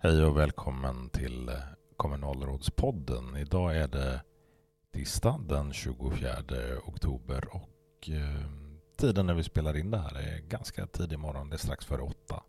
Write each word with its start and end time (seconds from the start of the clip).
Hej 0.00 0.24
och 0.24 0.36
välkommen 0.36 1.10
till 1.10 1.50
kommunalrådspodden. 1.96 3.36
Idag 3.36 3.76
är 3.76 3.88
det 3.88 4.20
tisdag 4.92 5.40
den 5.48 5.72
24 5.72 6.28
oktober 6.84 7.48
och 7.50 8.10
eh, 8.10 8.50
tiden 8.98 9.26
när 9.26 9.34
vi 9.34 9.44
spelar 9.44 9.76
in 9.76 9.90
det 9.90 9.98
här 9.98 10.18
är 10.18 10.38
ganska 10.38 10.86
tidig 10.86 11.18
morgon. 11.18 11.50
Det 11.50 11.56
är 11.56 11.58
strax 11.58 11.86
före 11.86 12.02
åtta. 12.02 12.42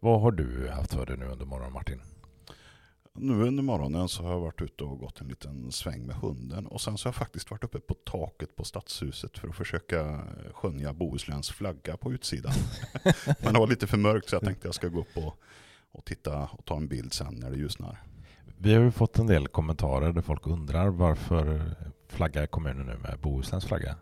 Vad 0.00 0.20
har 0.20 0.32
du 0.32 0.68
haft 0.68 0.94
för 0.94 1.06
dig 1.06 1.16
nu 1.16 1.26
under 1.26 1.46
morgonen 1.46 1.72
Martin? 1.72 2.00
Nu 3.14 3.42
under 3.42 3.62
morgonen 3.62 4.08
så 4.08 4.22
har 4.22 4.30
jag 4.30 4.40
varit 4.40 4.62
ute 4.62 4.84
och 4.84 4.98
gått 4.98 5.20
en 5.20 5.28
liten 5.28 5.72
sväng 5.72 6.06
med 6.06 6.16
hunden 6.16 6.66
och 6.66 6.80
sen 6.80 6.98
så 6.98 7.06
har 7.06 7.10
jag 7.10 7.16
faktiskt 7.16 7.50
varit 7.50 7.64
uppe 7.64 7.80
på 7.80 7.94
taket 7.94 8.56
på 8.56 8.64
stadshuset 8.64 9.38
för 9.38 9.48
att 9.48 9.56
försöka 9.56 10.26
skönja 10.52 10.92
Bohusläns 10.92 11.50
flagga 11.50 11.96
på 11.96 12.12
utsidan. 12.12 12.52
Men 13.42 13.52
det 13.52 13.58
var 13.58 13.66
lite 13.66 13.86
för 13.86 13.98
mörkt 13.98 14.28
så 14.28 14.34
jag 14.36 14.42
tänkte 14.42 14.68
jag 14.68 14.74
ska 14.74 14.88
gå 14.88 15.00
upp 15.00 15.16
och, 15.16 15.34
och 15.92 16.04
titta 16.04 16.48
och 16.52 16.64
ta 16.64 16.76
en 16.76 16.88
bild 16.88 17.12
sen 17.12 17.34
när 17.34 17.50
det 17.50 17.56
ljusnar. 17.56 18.02
Vi 18.58 18.74
har 18.74 18.82
ju 18.82 18.90
fått 18.90 19.18
en 19.18 19.26
del 19.26 19.48
kommentarer 19.48 20.12
där 20.12 20.22
folk 20.22 20.46
undrar 20.46 20.88
varför 20.88 21.74
flaggar 22.08 22.46
kommunen 22.46 22.86
nu 22.86 22.96
med 22.98 23.18
Bohusläns 23.20 23.64
flagga? 23.64 23.96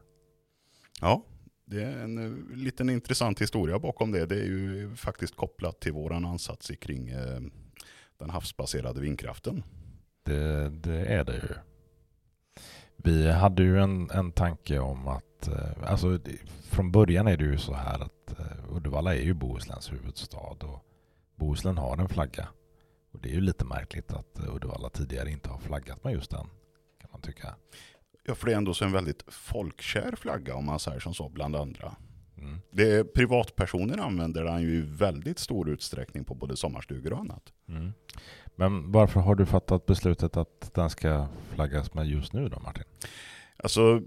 Ja, 1.00 1.24
det 1.64 1.82
är 1.82 1.98
en 1.98 2.18
uh, 2.18 2.56
liten 2.56 2.90
intressant 2.90 3.40
historia 3.40 3.78
bakom 3.78 4.12
det. 4.12 4.26
Det 4.26 4.40
är 4.40 4.44
ju 4.44 4.94
faktiskt 4.96 5.36
kopplat 5.36 5.80
till 5.80 5.92
våran 5.92 6.24
ansats 6.24 6.70
kring 6.80 7.14
uh, 7.14 7.40
den 8.18 8.30
havsbaserade 8.30 9.00
vindkraften. 9.00 9.62
Det, 10.24 10.68
det, 10.68 11.04
är 11.06 11.24
det 11.24 11.34
ju. 11.34 11.54
Vi 12.96 13.30
hade 13.30 13.62
ju 13.62 13.80
en, 13.80 14.10
en 14.10 14.32
tanke 14.32 14.78
om 14.78 15.08
att, 15.08 15.48
uh, 15.48 15.90
alltså 15.90 16.18
från 16.62 16.92
början 16.92 17.26
är 17.26 17.36
det 17.36 17.44
ju 17.44 17.58
så 17.58 17.74
här 17.74 18.00
att 18.00 18.36
Uddevalla 18.70 19.14
är 19.14 19.22
ju 19.22 19.34
Bohusläns 19.34 19.92
huvudstad 19.92 20.38
och 20.38 20.89
Bohuslän 21.40 21.78
har 21.78 21.98
en 21.98 22.08
flagga. 22.08 22.48
Och 23.12 23.20
det 23.20 23.28
är 23.28 23.34
ju 23.34 23.40
lite 23.40 23.64
märkligt 23.64 24.12
att 24.12 24.40
Uddevalla 24.54 24.88
tidigare 24.88 25.30
inte 25.30 25.48
har 25.48 25.58
flaggat 25.58 26.04
med 26.04 26.12
just 26.12 26.30
den, 26.30 26.46
kan 27.00 27.10
man 27.12 27.20
tycka. 27.20 27.54
Ja, 28.24 28.34
för 28.34 28.46
det 28.46 28.52
är 28.52 28.56
ändå 28.56 28.74
så 28.74 28.84
en 28.84 28.92
väldigt 28.92 29.24
folkkär 29.28 30.16
flagga 30.16 30.54
om 30.54 30.64
man 30.64 30.78
säger 30.78 31.00
som 31.00 31.14
så, 31.14 31.28
bland 31.28 31.56
andra. 31.56 31.96
Mm. 32.38 32.58
Det 32.70 32.92
är, 32.92 33.04
privatpersoner 33.04 33.98
använder 33.98 34.44
den 34.44 34.62
ju 34.62 34.74
i 34.74 34.80
väldigt 34.80 35.38
stor 35.38 35.68
utsträckning 35.68 36.24
på 36.24 36.34
både 36.34 36.56
sommarstugor 36.56 37.12
och 37.12 37.18
annat. 37.18 37.52
Mm. 37.68 37.92
Men 38.56 38.92
varför 38.92 39.20
har 39.20 39.34
du 39.34 39.46
fattat 39.46 39.86
beslutet 39.86 40.36
att 40.36 40.74
den 40.74 40.90
ska 40.90 41.28
flaggas 41.54 41.94
med 41.94 42.06
just 42.06 42.32
nu 42.32 42.48
då 42.48 42.60
Martin? 42.60 42.84
Alltså, 43.56 44.02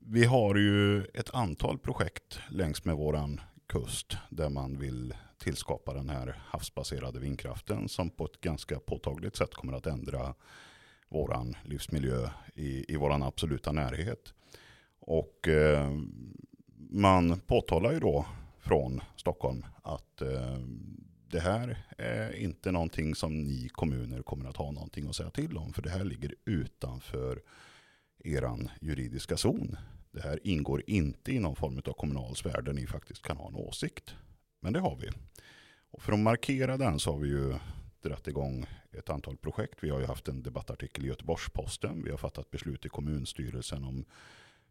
vi 0.00 0.24
har 0.24 0.56
ju 0.56 1.04
ett 1.04 1.34
antal 1.34 1.78
projekt 1.78 2.40
längs 2.50 2.84
med 2.84 2.96
våran 2.96 3.40
kust 3.68 4.16
där 4.30 4.48
man 4.48 4.78
vill 4.78 5.14
tillskapa 5.38 5.94
den 5.94 6.08
här 6.08 6.42
havsbaserade 6.44 7.20
vindkraften 7.20 7.88
som 7.88 8.10
på 8.10 8.24
ett 8.24 8.40
ganska 8.40 8.80
påtagligt 8.80 9.36
sätt 9.36 9.54
kommer 9.54 9.72
att 9.72 9.86
ändra 9.86 10.34
våran 11.08 11.56
livsmiljö 11.64 12.30
i, 12.54 12.92
i 12.92 12.96
våran 12.96 13.22
absoluta 13.22 13.72
närhet. 13.72 14.34
Och 15.00 15.48
eh, 15.48 15.90
man 16.90 17.40
påtalar 17.40 17.92
ju 17.92 18.00
då 18.00 18.26
från 18.58 19.00
Stockholm 19.16 19.64
att 19.82 20.22
eh, 20.22 20.58
det 21.30 21.40
här 21.40 21.86
är 21.98 22.36
inte 22.36 22.72
någonting 22.72 23.14
som 23.14 23.42
ni 23.42 23.68
kommuner 23.72 24.22
kommer 24.22 24.48
att 24.48 24.56
ha 24.56 24.70
någonting 24.70 25.08
att 25.08 25.16
säga 25.16 25.30
till 25.30 25.56
om. 25.56 25.72
För 25.72 25.82
det 25.82 25.90
här 25.90 26.04
ligger 26.04 26.34
utanför 26.44 27.42
eran 28.24 28.70
juridiska 28.80 29.36
zon. 29.36 29.76
Det 30.10 30.20
här 30.20 30.40
ingår 30.44 30.82
inte 30.86 31.32
i 31.32 31.38
någon 31.38 31.56
form 31.56 31.80
av 31.86 31.92
kommunal 31.92 32.36
sfär 32.36 32.62
där 32.62 32.72
ni 32.72 32.86
faktiskt 32.86 33.22
kan 33.22 33.36
ha 33.36 33.48
en 33.48 33.54
åsikt. 33.54 34.14
Men 34.60 34.72
det 34.72 34.80
har 34.80 34.96
vi. 34.96 35.10
Och 35.90 36.02
för 36.02 36.12
att 36.12 36.18
markera 36.18 36.76
den 36.76 36.98
så 36.98 37.12
har 37.12 37.18
vi 37.18 37.28
ju 37.28 37.54
dratt 38.02 38.28
igång 38.28 38.66
ett 38.92 39.10
antal 39.10 39.36
projekt. 39.36 39.78
Vi 39.80 39.90
har 39.90 40.00
ju 40.00 40.06
haft 40.06 40.28
en 40.28 40.42
debattartikel 40.42 41.04
i 41.04 41.08
Göteborgs-Posten. 41.08 42.02
Vi 42.04 42.10
har 42.10 42.18
fattat 42.18 42.50
beslut 42.50 42.86
i 42.86 42.88
kommunstyrelsen 42.88 43.84
om 43.84 44.04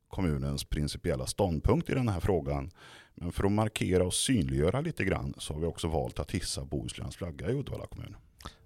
kommunens 0.08 0.64
principiella 0.64 1.26
ståndpunkt 1.26 1.90
i 1.90 1.94
den 1.94 2.10
här 2.10 2.20
frågan. 2.20 2.72
Men 3.16 3.32
för 3.32 3.44
att 3.44 3.52
markera 3.52 4.06
och 4.06 4.14
synliggöra 4.14 4.82
lite 4.82 5.04
grann 5.04 5.34
så 5.38 5.54
har 5.54 5.62
vi 5.62 5.68
också 5.68 5.88
valt 5.88 6.20
att 6.20 6.32
hissa 6.32 6.66
Bohusläns 6.66 7.16
flagga 7.16 7.50
i 7.50 7.54
Uddevalla 7.54 7.88
kommun. 7.88 8.16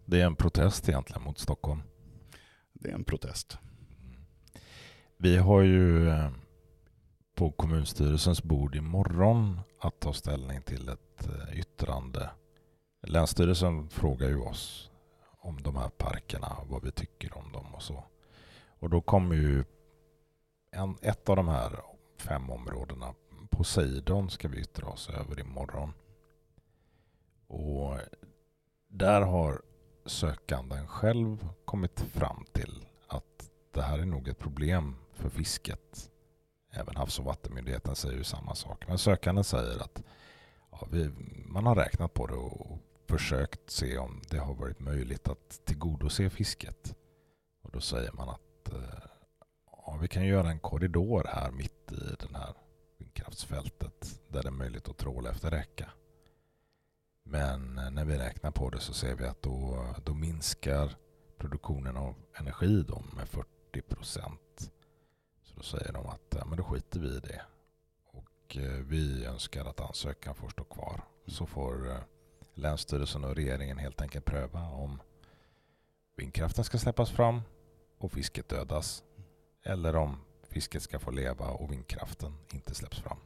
Det 0.06 0.22
är 0.22 0.26
en 0.26 0.36
protest 0.36 0.90
egentligen 0.90 1.24
mot 1.24 1.40
Stockholm. 1.40 1.82
Det 2.74 2.90
är 2.90 2.94
en 2.94 3.04
protest. 3.04 3.58
Vi 5.18 5.38
har 5.38 5.62
ju 5.62 6.10
eh, 6.10 6.30
på 7.42 7.52
kommunstyrelsens 7.52 8.44
bord 8.44 8.76
imorgon 8.76 9.60
att 9.80 10.00
ta 10.00 10.14
ställning 10.14 10.62
till 10.62 10.90
ett 10.90 11.28
eh, 11.28 11.60
yttrande. 11.60 12.30
Länsstyrelsen 13.08 13.90
frågar 13.90 14.28
ju 14.28 14.40
oss 14.40 14.92
om 15.40 15.62
de 15.62 15.76
här 15.76 15.90
parkerna, 15.90 16.58
vad 16.70 16.84
vi 16.84 16.92
tycker 16.92 17.38
om 17.38 17.52
dem 17.52 17.76
och 17.76 17.82
så. 17.82 18.04
Och 18.80 18.90
då 18.90 19.02
kommer 19.02 19.36
ju 19.36 19.64
en, 20.72 20.98
ett 21.02 21.30
av 21.30 21.36
de 21.36 21.48
här 21.48 21.82
fem 22.18 22.50
områdena, 22.50 23.14
Poseidon, 23.50 24.30
ska 24.30 24.48
vi 24.48 24.60
yttra 24.60 24.88
oss 24.88 25.10
över 25.10 25.40
imorgon. 25.40 25.94
Och 27.48 27.98
där 28.88 29.22
har 29.22 29.62
sökanden 30.06 30.88
själv 30.88 31.48
kommit 31.66 32.00
fram 32.00 32.46
till 32.52 32.86
att 33.08 33.52
det 33.72 33.82
här 33.82 34.00
är 34.00 34.06
nog 34.06 34.28
ett 34.28 34.40
problem 34.40 34.96
för 35.14 35.30
fisket. 35.30 36.12
Även 36.72 36.96
Havs 36.96 37.20
och 37.20 37.26
vattenmyndigheten 37.26 37.96
säger 37.96 38.18
ju 38.18 38.24
samma 38.24 38.56
sak. 38.56 38.88
Men 38.88 38.98
sökanden 38.98 39.44
säger 39.44 39.80
att 39.80 40.04
ja, 40.72 40.88
vi, 40.92 41.12
man 41.46 41.66
har 41.66 41.76
räknat 41.76 42.14
på 42.14 42.28
det 42.28 42.34
och 42.34 42.78
försökt 43.08 43.70
se 43.70 43.98
om 43.98 44.22
det 44.30 44.38
har 44.38 44.54
varit 44.54 44.80
möjligt 44.80 45.28
att 45.28 45.66
tillgodose 45.66 46.30
fisket. 46.30 46.96
Och 47.62 47.72
då 47.72 47.82
säger 47.82 48.12
man 48.12 48.30
att 48.30 48.74
eh, 48.74 49.04
ja, 49.72 49.98
vi 50.02 50.08
kan 50.08 50.26
göra 50.26 50.50
en 50.50 50.60
korridor 50.60 51.28
här 51.30 51.52
mitt 51.52 51.92
i 51.92 52.16
det 52.20 52.38
här 52.38 52.54
vindkraftsfältet 52.98 54.22
där 54.28 54.42
det 54.42 54.50
är 54.50 54.52
möjligt 54.52 54.90
att 54.90 54.98
tråla 54.98 55.30
efter 55.30 55.52
räcka. 55.52 55.90
Men 57.24 57.78
eh, 57.78 57.92
när 57.92 58.06
vi 58.06 58.18
räknar 58.18 58.52
på 58.52 58.70
det 58.70 58.80
så 58.80 58.94
ser 58.94 59.16
vi 59.16 59.26
att 59.26 59.42
då, 59.42 59.86
då 60.04 60.14
minskar 60.14 60.96
produktionen 61.38 61.98
av 61.98 62.16
energi 62.34 62.84
då 62.88 63.04
med 63.16 63.30
40 63.30 63.82
procent. 63.82 64.72
Säger 65.62 65.94
de 65.94 66.08
att 66.08 66.36
ja, 66.40 66.46
men 66.46 66.58
då 66.58 66.64
skiter 66.64 67.00
vi 67.00 67.08
i 67.08 67.20
det. 67.20 67.42
Och 68.06 68.58
eh, 68.58 68.80
vi 68.88 69.26
önskar 69.26 69.66
att 69.66 69.80
ansökan 69.80 70.36
får 70.36 70.50
stå 70.50 70.64
kvar. 70.64 71.02
Så 71.28 71.46
får 71.46 72.04
Länsstyrelsen 72.54 73.24
och 73.24 73.36
regeringen 73.36 73.78
helt 73.78 74.02
enkelt 74.02 74.26
pröva 74.26 74.70
om 74.70 75.02
vindkraften 76.16 76.64
ska 76.64 76.78
släppas 76.78 77.12
fram 77.12 77.42
och 77.98 78.12
fisket 78.12 78.50
dödas 78.50 79.04
eller 79.64 79.96
om 79.96 80.18
fisket 80.50 80.84
ska 80.84 81.00
få 81.00 81.12
leva 81.12 81.46
och 81.46 81.72
vindkraften 81.72 82.34
inte 82.54 82.76
släpps 82.76 83.00
fram. 83.00 83.18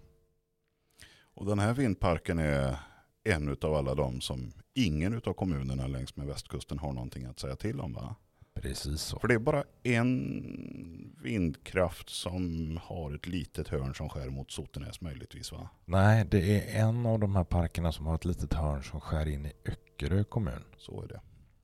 Och 1.34 1.46
den 1.46 1.60
här 1.60 1.74
vindparken 1.74 2.40
är 2.40 2.80
en 3.24 3.58
av 3.62 3.74
alla 3.74 3.96
de 3.96 4.22
som 4.22 4.54
ingen 4.74 5.22
av 5.26 5.34
kommunerna 5.34 5.88
längs 5.88 6.16
med 6.16 6.28
västkusten 6.28 6.80
har 6.80 6.94
någonting 6.94 7.26
att 7.26 7.40
säga 7.40 7.56
till 7.56 7.80
om 7.80 7.94
va? 7.94 8.16
Precis 8.62 9.02
så. 9.02 9.20
För 9.20 9.28
det 9.28 9.34
är 9.34 9.40
bara 9.40 9.64
en 9.84 11.16
vindkraft 11.22 12.10
som 12.10 12.78
har 12.84 13.16
ett 13.16 13.28
litet 13.28 13.68
hörn 13.68 13.96
som 13.96 14.10
skär 14.10 14.30
mot 14.30 14.52
Sotenäs 14.52 15.02
möjligtvis 15.02 15.52
va? 15.52 15.70
Nej, 15.86 16.26
det 16.32 16.72
är 16.72 16.82
en 16.82 17.06
av 17.06 17.20
de 17.20 17.36
här 17.36 17.44
parkerna 17.44 17.92
som 17.92 18.06
har 18.06 18.16
ett 18.16 18.26
litet 18.26 18.54
hörn 18.54 18.84
som 18.84 19.02
skär 19.02 19.28
in 19.28 19.46
i 19.46 19.54
Öckerö 19.66 20.24
kommun. 20.24 20.64
Så 20.78 21.02
är 21.02 21.08
det. 21.08 21.22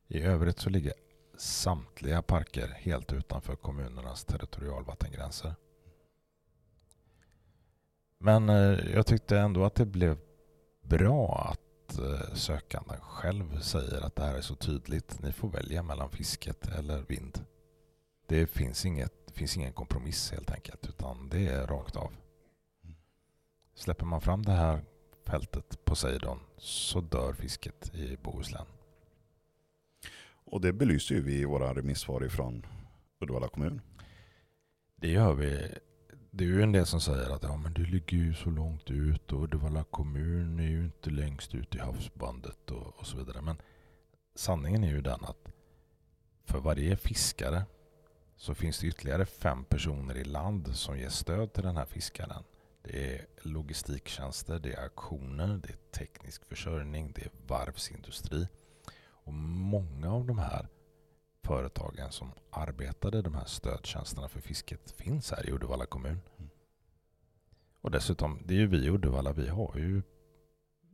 I 0.08 0.22
övrigt 0.22 0.60
så 0.60 0.70
ligger 0.70 0.94
samtliga 1.38 2.22
parker 2.22 2.68
helt 2.68 3.14
utanför 3.14 3.56
kommunernas 3.56 4.26
territorialvattengränser. 4.26 5.56
Men 8.20 8.50
eh, 8.50 8.80
jag 8.94 9.06
tyckte 9.06 9.40
ändå 9.40 9.66
att 9.66 9.76
det 9.76 9.86
blev 9.86 10.18
bra 10.84 11.48
att 11.52 11.71
Eh, 12.00 12.34
sökanden 12.34 13.02
själv 13.02 13.60
säger 13.60 14.02
att 14.02 14.16
det 14.16 14.24
här 14.24 14.36
är 14.38 14.42
så 14.42 14.56
tydligt. 14.56 15.22
Ni 15.22 15.32
får 15.32 15.50
välja 15.50 15.84
mellan 15.84 16.10
fisket 16.10 16.68
eller 16.68 17.02
vind. 17.02 17.46
Det 18.28 18.48
finns, 18.48 18.86
inget, 18.86 19.32
finns 19.34 19.58
ingen 19.58 19.74
kompromiss 19.74 20.32
helt 20.32 20.52
enkelt, 20.52 20.90
utan 20.90 21.30
det 21.30 21.48
är 21.48 21.68
rakt 21.68 21.96
av. 21.96 22.14
Släpper 23.76 24.06
man 24.06 24.22
fram 24.22 24.44
det 24.44 24.52
här 24.52 24.84
fältet 25.26 25.86
Poseidon 25.86 26.40
så 26.58 27.02
dör 27.02 27.34
fisket 27.34 27.96
i 27.96 28.18
Bohuslän. 28.24 28.66
Och 30.46 30.62
det 30.62 30.74
belyser 30.74 31.16
ju 31.16 31.22
vi 31.22 31.40
i 31.40 31.46
våra 31.46 31.76
remissvar 31.76 32.26
ifrån 32.26 32.66
Uddevalla 33.20 33.48
kommun. 33.48 33.82
Det 34.96 35.08
gör 35.08 35.34
vi 35.34 35.78
det 36.32 36.44
är 36.44 36.48
ju 36.48 36.64
en 36.64 36.72
del 36.72 36.86
som 36.86 37.02
säger 37.02 37.30
att 37.30 37.44
ja, 37.44 37.58
men 37.58 37.74
du 37.74 37.86
ligger 37.86 38.18
ju 38.18 38.34
så 38.34 38.50
långt 38.50 38.92
ut 38.92 39.32
och 39.32 39.44
Uddevalla 39.44 39.84
kommun 39.84 40.60
är 40.60 40.68
ju 40.68 40.84
inte 40.84 41.10
längst 41.10 41.56
ut 41.56 41.76
i 41.76 41.80
havsbandet 41.80 42.72
och, 42.72 43.00
och 43.00 43.08
så 43.08 43.18
vidare. 43.18 43.42
Men 43.42 43.58
sanningen 44.36 44.84
är 44.84 44.90
ju 44.90 45.02
den 45.02 45.26
att 45.26 45.52
för 46.46 46.60
varje 46.60 46.98
fiskare 46.98 47.64
så 48.38 48.54
finns 48.54 48.80
det 48.80 48.88
ytterligare 48.88 49.26
fem 49.26 49.64
personer 49.64 50.18
i 50.18 50.24
land 50.24 50.76
som 50.76 50.98
ger 50.98 51.10
stöd 51.10 51.54
till 51.54 51.64
den 51.64 51.78
här 51.78 51.86
fiskaren. 51.86 52.44
Det 52.84 53.16
är 53.16 53.26
logistiktjänster, 53.42 54.60
det 54.60 54.74
är 54.74 54.84
auktioner, 54.84 55.60
det 55.64 55.70
är 55.70 55.78
teknisk 55.92 56.46
försörjning, 56.46 57.12
det 57.16 57.22
är 57.22 57.32
varvsindustri. 57.48 58.48
Och 59.08 59.32
Och 59.32 59.34
många 59.34 60.14
av 60.14 60.26
de 60.26 60.40
här 60.40 60.68
företagen 61.44 62.12
som 62.12 62.32
arbetade 62.50 63.22
de 63.22 63.36
här 63.36 63.46
stödtjänsterna 63.46 64.28
för 64.28 64.42
fisket 64.42 64.92
finns 64.92 65.32
här 65.32 65.50
i 65.50 65.52
Uddevalla 65.52 65.86
kommun. 65.86 66.20
Mm. 66.38 66.50
Och 67.82 67.92
dessutom, 67.92 68.42
det 68.46 68.54
är 68.54 68.58
ju 68.58 68.68
vi 68.68 68.86
i 68.86 68.90
Uddevalla, 68.90 69.34
vi 69.34 69.48
har 69.48 69.78
ju 69.78 70.02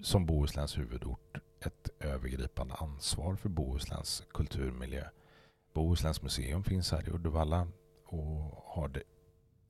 som 0.02 0.26
Bohusläns 0.26 0.78
huvudort 0.78 1.38
ett 1.60 1.90
övergripande 2.00 2.74
ansvar 2.74 3.36
för 3.36 3.50
Bohusläns 3.50 4.24
kulturmiljö. 4.34 5.04
Bohusläns 5.74 6.22
museum 6.22 6.64
finns 6.64 6.92
här 6.92 7.10
i 7.10 7.12
Uddevalla 7.12 7.68
och 8.06 8.64
har 8.66 8.88
det 8.88 9.04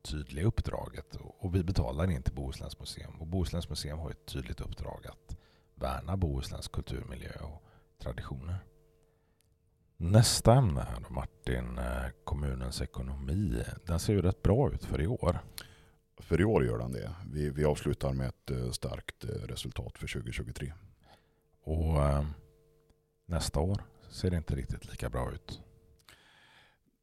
tydliga 0.01 0.45
uppdraget 0.45 1.15
och 1.15 1.55
vi 1.55 1.63
betalar 1.63 2.11
in 2.11 2.23
till 2.23 2.33
Bohusläns 2.33 2.79
museum 2.79 3.15
och 3.21 3.27
Bohusläns 3.27 3.69
museum 3.69 3.99
har 3.99 4.11
ett 4.11 4.25
tydligt 4.25 4.61
uppdrag 4.61 5.07
att 5.07 5.37
värna 5.75 6.17
Bohusläns 6.17 6.67
kulturmiljö 6.67 7.31
och 7.41 7.63
traditioner. 7.97 8.57
Nästa 9.99 10.53
ämne 10.53 10.81
här 10.81 10.99
då 11.07 11.13
Martin, 11.13 11.77
eh, 11.77 12.09
kommunens 12.23 12.81
ekonomi. 12.81 13.63
Den 13.85 13.99
ser 13.99 14.13
ju 14.13 14.21
rätt 14.21 14.43
bra 14.43 14.71
ut 14.71 14.85
för 14.85 15.01
i 15.01 15.07
år. 15.07 15.39
För 16.17 16.41
i 16.41 16.43
år 16.43 16.65
gör 16.65 16.77
den 16.77 16.91
det. 16.91 17.11
Vi, 17.31 17.49
vi 17.49 17.65
avslutar 17.65 18.13
med 18.13 18.27
ett 18.27 18.51
eh, 18.51 18.71
starkt 18.71 19.23
eh, 19.23 19.29
resultat 19.29 19.97
för 19.97 20.07
2023. 20.07 20.73
Och 21.63 22.03
eh, 22.03 22.25
nästa 23.25 23.59
år 23.59 23.83
ser 24.09 24.31
det 24.31 24.37
inte 24.37 24.55
riktigt 24.55 24.91
lika 24.91 25.09
bra 25.09 25.31
ut. 25.31 25.61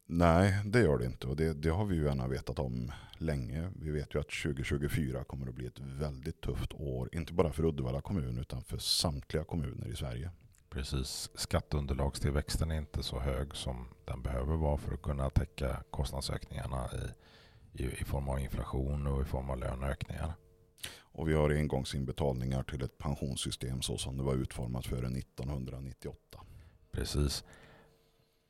Nej, 0.07 0.61
det 0.65 0.81
gör 0.81 0.99
det 0.99 1.07
inte 1.07 1.27
och 1.27 1.37
det, 1.37 1.53
det, 1.53 1.69
har 1.69 1.85
vi 1.85 1.97
ju 1.97 2.05
gärna 2.05 2.29
vetat 2.29 2.59
om 2.59 2.93
länge. 3.19 3.71
Vi 3.81 3.91
vet 3.91 4.15
ju 4.15 4.21
att 4.21 4.31
2024 4.31 5.25
kommer 5.25 5.49
att 5.49 5.55
bli 5.55 5.67
ett 5.67 5.81
väldigt 5.81 6.41
tufft 6.41 6.73
år, 6.73 7.09
inte 7.13 7.33
bara 7.33 7.53
för 7.53 7.65
Uddevalla 7.65 8.01
kommun 8.01 8.39
utan 8.39 8.63
för 8.65 8.79
samtliga 8.79 9.45
kommuner 9.45 9.89
i 9.89 9.97
Sverige. 9.97 10.31
Precis, 10.75 11.31
skatteunderlagstillväxten 11.35 12.71
är 12.71 12.79
inte 12.79 13.03
så 13.03 13.21
hög 13.21 13.57
som 13.57 13.89
den 14.05 14.23
behöver 14.23 14.57
vara 14.57 14.77
för 14.77 14.95
att 14.95 15.03
kunna 15.03 15.31
täcka 15.31 15.83
kostnadsökningarna 15.91 16.91
i, 16.93 17.83
i, 17.83 18.01
i 18.01 18.05
form 18.05 18.29
av 18.29 18.41
inflation 18.41 19.07
och 19.07 19.23
i 19.23 19.25
form 19.25 19.51
av 19.51 19.59
löneökningar. 19.59 20.35
Och 20.99 21.29
vi 21.29 21.35
har 21.35 21.51
engångsinbetalningar 21.51 22.63
till 22.63 22.83
ett 22.83 22.99
pensionssystem 22.99 23.83
så 23.83 23.99
som 23.99 24.17
det 24.17 24.23
var 24.23 24.35
utformat 24.35 24.87
före 24.87 25.07
1998. 25.07 26.41
Precis. 26.91 27.45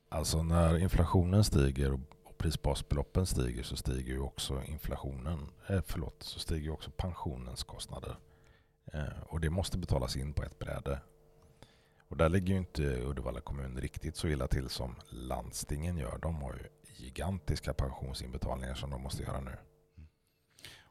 Alltså 0.08 0.42
när 0.42 0.78
inflationen 0.78 1.44
stiger 1.44 1.92
och 2.24 2.38
prisbasbeloppen 2.38 3.26
stiger 3.26 3.62
så 3.62 3.76
stiger 3.76 4.12
ju 4.12 4.20
också 4.20 4.62
inflationen, 4.64 5.50
eh, 5.68 5.82
förlåt, 5.86 6.22
så 6.22 6.38
stiger 6.38 6.70
också 6.70 6.90
pensionens 6.90 7.62
kostnader. 7.62 8.16
Eh, 8.92 9.22
och 9.26 9.40
det 9.40 9.50
måste 9.50 9.78
betalas 9.78 10.16
in 10.16 10.32
på 10.32 10.42
ett 10.42 10.58
bräde. 10.58 11.00
Och 12.08 12.16
där 12.16 12.28
ligger 12.28 12.52
ju 12.52 12.58
inte 12.58 12.82
Uddevalla 12.82 13.40
kommun 13.40 13.78
riktigt 13.80 14.16
så 14.16 14.28
illa 14.28 14.46
till 14.46 14.68
som 14.68 14.94
landstingen 15.10 15.98
gör. 15.98 16.18
De 16.22 16.34
har 16.34 16.54
ju 16.54 16.68
gigantiska 17.04 17.74
pensionsinbetalningar 17.74 18.74
som 18.74 18.90
de 18.90 19.02
måste 19.02 19.22
göra 19.22 19.40
nu. 19.40 19.56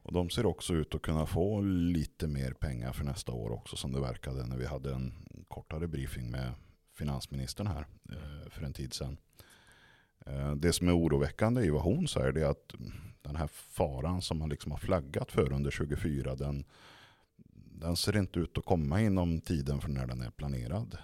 Och 0.03 0.13
de 0.13 0.29
ser 0.29 0.45
också 0.45 0.73
ut 0.73 0.95
att 0.95 1.01
kunna 1.01 1.25
få 1.25 1.61
lite 1.61 2.27
mer 2.27 2.51
pengar 2.51 2.93
för 2.93 3.03
nästa 3.03 3.31
år 3.31 3.51
också 3.51 3.75
som 3.75 3.91
det 3.91 4.01
verkade 4.01 4.45
när 4.45 4.57
vi 4.57 4.65
hade 4.65 4.93
en 4.93 5.13
kortare 5.47 5.87
briefing 5.87 6.31
med 6.31 6.53
finansministern 6.93 7.67
här 7.67 7.87
eh, 8.09 8.49
för 8.49 8.63
en 8.63 8.73
tid 8.73 8.93
sedan. 8.93 9.17
Eh, 10.25 10.55
det 10.55 10.73
som 10.73 10.87
är 10.87 10.97
oroväckande 10.97 11.61
i 11.61 11.69
vad 11.69 11.81
hon 11.81 12.07
säger 12.07 12.37
är 12.37 12.45
att 12.45 12.73
den 13.21 13.35
här 13.35 13.47
faran 13.47 14.21
som 14.21 14.37
man 14.37 14.49
liksom 14.49 14.71
har 14.71 14.79
flaggat 14.79 15.31
för 15.31 15.53
under 15.53 15.71
2024 15.71 16.35
den, 16.35 16.65
den 17.75 17.95
ser 17.95 18.17
inte 18.17 18.39
ut 18.39 18.57
att 18.57 18.65
komma 18.65 19.01
inom 19.01 19.41
tiden 19.41 19.81
för 19.81 19.89
när 19.89 20.07
den 20.07 20.21
är 20.21 20.31
planerad. 20.31 20.97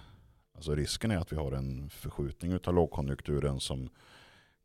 Alltså 0.54 0.74
risken 0.74 1.10
är 1.10 1.18
att 1.18 1.32
vi 1.32 1.36
har 1.36 1.52
en 1.52 1.90
förskjutning 1.90 2.58
av 2.64 2.74
lågkonjunkturen 2.74 3.60
som 3.60 3.88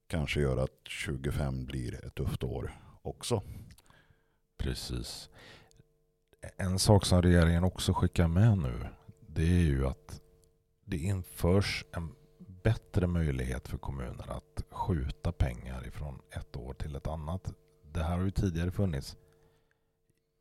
kanske 0.07 0.41
gör 0.41 0.57
att 0.57 0.87
25 0.87 1.65
blir 1.65 2.05
ett 2.05 2.15
tufft 2.15 2.43
år 2.43 2.71
också. 3.01 3.41
Precis. 4.57 5.29
En 6.57 6.79
sak 6.79 7.05
som 7.05 7.21
regeringen 7.21 7.63
också 7.63 7.93
skickar 7.93 8.27
med 8.27 8.57
nu 8.57 8.87
det 9.27 9.43
är 9.43 9.65
ju 9.65 9.87
att 9.87 10.21
det 10.85 10.97
införs 10.97 11.85
en 11.91 12.15
bättre 12.63 13.07
möjlighet 13.07 13.67
för 13.67 13.77
kommuner 13.77 14.31
att 14.37 14.63
skjuta 14.69 15.31
pengar 15.31 15.87
ifrån 15.87 16.21
ett 16.31 16.55
år 16.55 16.73
till 16.73 16.95
ett 16.95 17.07
annat. 17.07 17.53
Det 17.91 18.03
här 18.03 18.17
har 18.17 18.25
ju 18.25 18.31
tidigare 18.31 18.71
funnits 18.71 19.17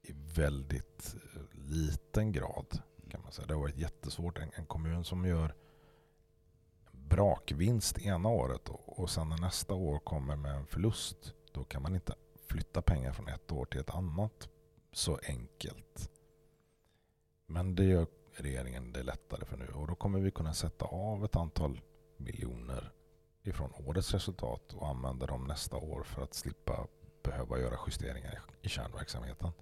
i 0.02 0.12
väldigt 0.36 1.16
liten 1.66 2.32
grad. 2.32 2.78
kan 3.10 3.22
man 3.22 3.32
säga. 3.32 3.46
Det 3.46 3.54
har 3.54 3.60
varit 3.60 3.78
jättesvårt. 3.78 4.38
En, 4.38 4.50
en 4.54 4.66
kommun 4.66 5.04
som 5.04 5.24
gör 5.24 5.54
brakvinst 6.92 7.98
ena 7.98 8.28
året 8.28 8.68
och, 8.68 8.98
och 8.98 9.10
sen 9.10 9.28
när 9.28 9.38
nästa 9.38 9.74
år 9.74 9.98
kommer 9.98 10.36
med 10.36 10.54
en 10.54 10.66
förlust 10.66 11.34
då 11.52 11.64
kan 11.64 11.82
man 11.82 11.94
inte 11.94 12.14
flytta 12.46 12.82
pengar 12.82 13.12
från 13.12 13.28
ett 13.28 13.52
år 13.52 13.64
till 13.64 13.80
ett 13.80 13.90
annat 13.90 14.48
så 14.92 15.18
enkelt. 15.28 16.10
Men 17.46 17.74
det 17.74 17.84
gör 17.84 18.06
regeringen 18.32 18.92
det 18.92 19.02
lättare 19.02 19.44
för 19.44 19.56
nu 19.56 19.66
och 19.66 19.86
då 19.86 19.94
kommer 19.94 20.20
vi 20.20 20.30
kunna 20.30 20.54
sätta 20.54 20.84
av 20.84 21.24
ett 21.24 21.36
antal 21.36 21.80
miljoner 22.16 22.92
ifrån 23.42 23.72
årets 23.86 24.12
resultat 24.12 24.72
och 24.72 24.88
använda 24.88 25.26
dem 25.26 25.44
nästa 25.44 25.76
år 25.76 26.02
för 26.02 26.22
att 26.22 26.34
slippa 26.34 26.86
behöva 27.22 27.58
göra 27.58 27.78
justeringar 27.86 28.42
i 28.62 28.68
kärnverksamheten. 28.68 29.52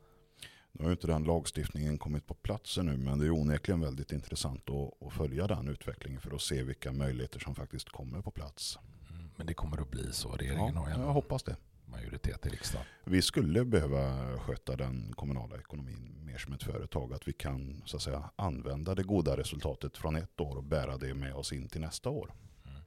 Nu 0.72 0.84
har 0.84 0.90
ju 0.90 0.92
inte 0.92 1.06
den 1.06 1.24
lagstiftningen 1.24 1.98
kommit 1.98 2.26
på 2.26 2.34
plats 2.34 2.78
ännu 2.78 2.96
men 2.96 3.18
det 3.18 3.26
är 3.26 3.30
onekligen 3.30 3.80
väldigt 3.80 4.12
intressant 4.12 4.70
att, 4.70 5.06
att 5.06 5.12
följa 5.12 5.46
den 5.46 5.68
utvecklingen 5.68 6.20
för 6.20 6.34
att 6.34 6.42
se 6.42 6.62
vilka 6.62 6.92
möjligheter 6.92 7.40
som 7.40 7.54
faktiskt 7.54 7.88
kommer 7.88 8.20
på 8.20 8.30
plats. 8.30 8.78
Mm, 9.10 9.30
men 9.36 9.46
det 9.46 9.54
kommer 9.54 9.80
att 9.80 9.90
bli 9.90 10.12
så. 10.12 10.28
Regeringen 10.28 10.74
ja, 10.74 10.80
har 10.80 10.90
jag 10.90 11.12
hoppas 11.12 11.42
det 11.42 11.56
majoritet 11.92 12.46
i 12.46 12.48
riksdagen. 12.48 12.86
Vi 13.04 13.22
skulle 13.22 13.64
behöva 13.64 14.38
sköta 14.38 14.76
den 14.76 15.12
kommunala 15.14 15.56
ekonomin 15.56 16.12
mer 16.24 16.38
som 16.38 16.52
ett 16.52 16.62
företag. 16.62 17.12
Att 17.12 17.28
vi 17.28 17.32
kan 17.32 17.82
så 17.86 17.96
att 17.96 18.02
säga, 18.02 18.30
använda 18.36 18.94
det 18.94 19.02
goda 19.02 19.36
resultatet 19.36 19.96
från 19.96 20.16
ett 20.16 20.40
år 20.40 20.56
och 20.56 20.64
bära 20.64 20.96
det 20.96 21.14
med 21.14 21.34
oss 21.34 21.52
in 21.52 21.68
till 21.68 21.80
nästa 21.80 22.10
år. 22.10 22.32
Mm. 22.64 22.82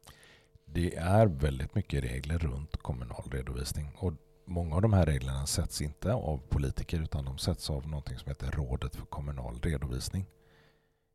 Det 0.66 0.96
är 0.96 1.28
väldigt 1.28 1.76
mycket 1.76 2.04
regler 2.04 2.38
runt 2.38 2.78
kommunal 2.78 3.30
redovisning. 3.32 3.92
Och 3.98 4.14
många 4.46 4.76
av 4.76 4.82
de 4.82 4.94
här 4.94 5.06
reglerna 5.06 5.46
sätts 5.46 5.82
inte 5.82 6.14
av 6.14 6.38
politiker 6.38 7.00
utan 7.00 7.26
de 7.26 7.38
sätts 7.38 7.70
av 7.70 7.88
något 7.88 8.08
som 8.08 8.30
heter 8.30 8.52
Rådet 8.52 8.96
för 8.96 9.06
kommunal 9.06 9.60
redovisning. 9.62 10.26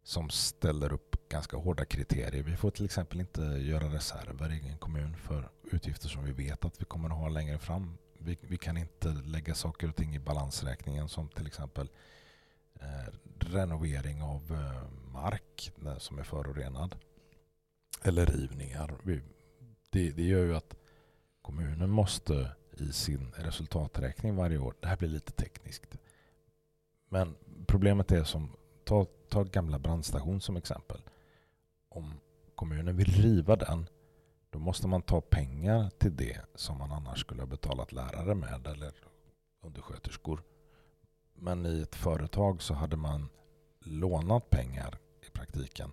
Som 0.02 0.30
ställer 0.30 0.92
upp 0.92 1.28
ganska 1.28 1.56
hårda 1.56 1.84
kriterier. 1.84 2.42
Vi 2.42 2.56
får 2.56 2.70
till 2.70 2.84
exempel 2.84 3.20
inte 3.20 3.42
göra 3.42 3.94
reserver 3.94 4.52
i 4.52 4.68
en 4.68 4.78
kommun 4.78 5.16
för 5.16 5.50
utgifter 5.62 6.08
som 6.08 6.24
vi 6.24 6.32
vet 6.32 6.64
att 6.64 6.80
vi 6.80 6.84
kommer 6.84 7.10
att 7.10 7.16
ha 7.16 7.28
längre 7.28 7.58
fram. 7.58 7.98
Vi, 8.18 8.38
vi 8.40 8.58
kan 8.58 8.76
inte 8.76 9.08
lägga 9.08 9.54
saker 9.54 9.88
och 9.88 9.96
ting 9.96 10.14
i 10.14 10.18
balansräkningen 10.18 11.08
som 11.08 11.28
till 11.28 11.46
exempel 11.46 11.88
eh, 12.80 13.14
renovering 13.38 14.22
av 14.22 14.52
eh, 14.52 15.10
mark 15.12 15.72
som 15.98 16.18
är 16.18 16.22
förorenad. 16.22 16.96
Eller 18.02 18.26
rivningar. 18.26 18.94
Vi, 19.02 19.22
det, 19.90 20.10
det 20.10 20.22
gör 20.22 20.44
ju 20.44 20.56
att 20.56 20.74
kommunen 21.42 21.90
måste 21.90 22.52
i 22.80 22.92
sin 22.92 23.32
resultaträkning 23.36 24.36
varje 24.36 24.58
år, 24.58 24.74
det 24.80 24.88
här 24.88 24.96
blir 24.96 25.08
lite 25.08 25.32
tekniskt, 25.32 25.98
men 27.08 27.36
problemet 27.66 28.12
är 28.12 28.24
som, 28.24 28.56
ta, 28.84 29.06
ta 29.28 29.42
gamla 29.42 29.78
brandstation 29.78 30.40
som 30.40 30.56
exempel. 30.56 31.00
Om 31.88 32.20
kommunen 32.54 32.96
vill 32.96 33.22
riva 33.22 33.56
den 33.56 33.86
då 34.50 34.58
måste 34.58 34.88
man 34.88 35.02
ta 35.02 35.20
pengar 35.20 35.90
till 35.98 36.16
det 36.16 36.40
som 36.54 36.78
man 36.78 36.92
annars 36.92 37.20
skulle 37.20 37.42
ha 37.42 37.46
betalat 37.46 37.92
lärare 37.92 38.34
med 38.34 38.66
eller 38.66 38.92
undersköterskor. 39.62 40.42
Men 41.34 41.66
i 41.66 41.82
ett 41.82 41.94
företag 41.94 42.62
så 42.62 42.74
hade 42.74 42.96
man 42.96 43.28
lånat 43.80 44.50
pengar 44.50 44.98
i 45.26 45.30
praktiken 45.30 45.92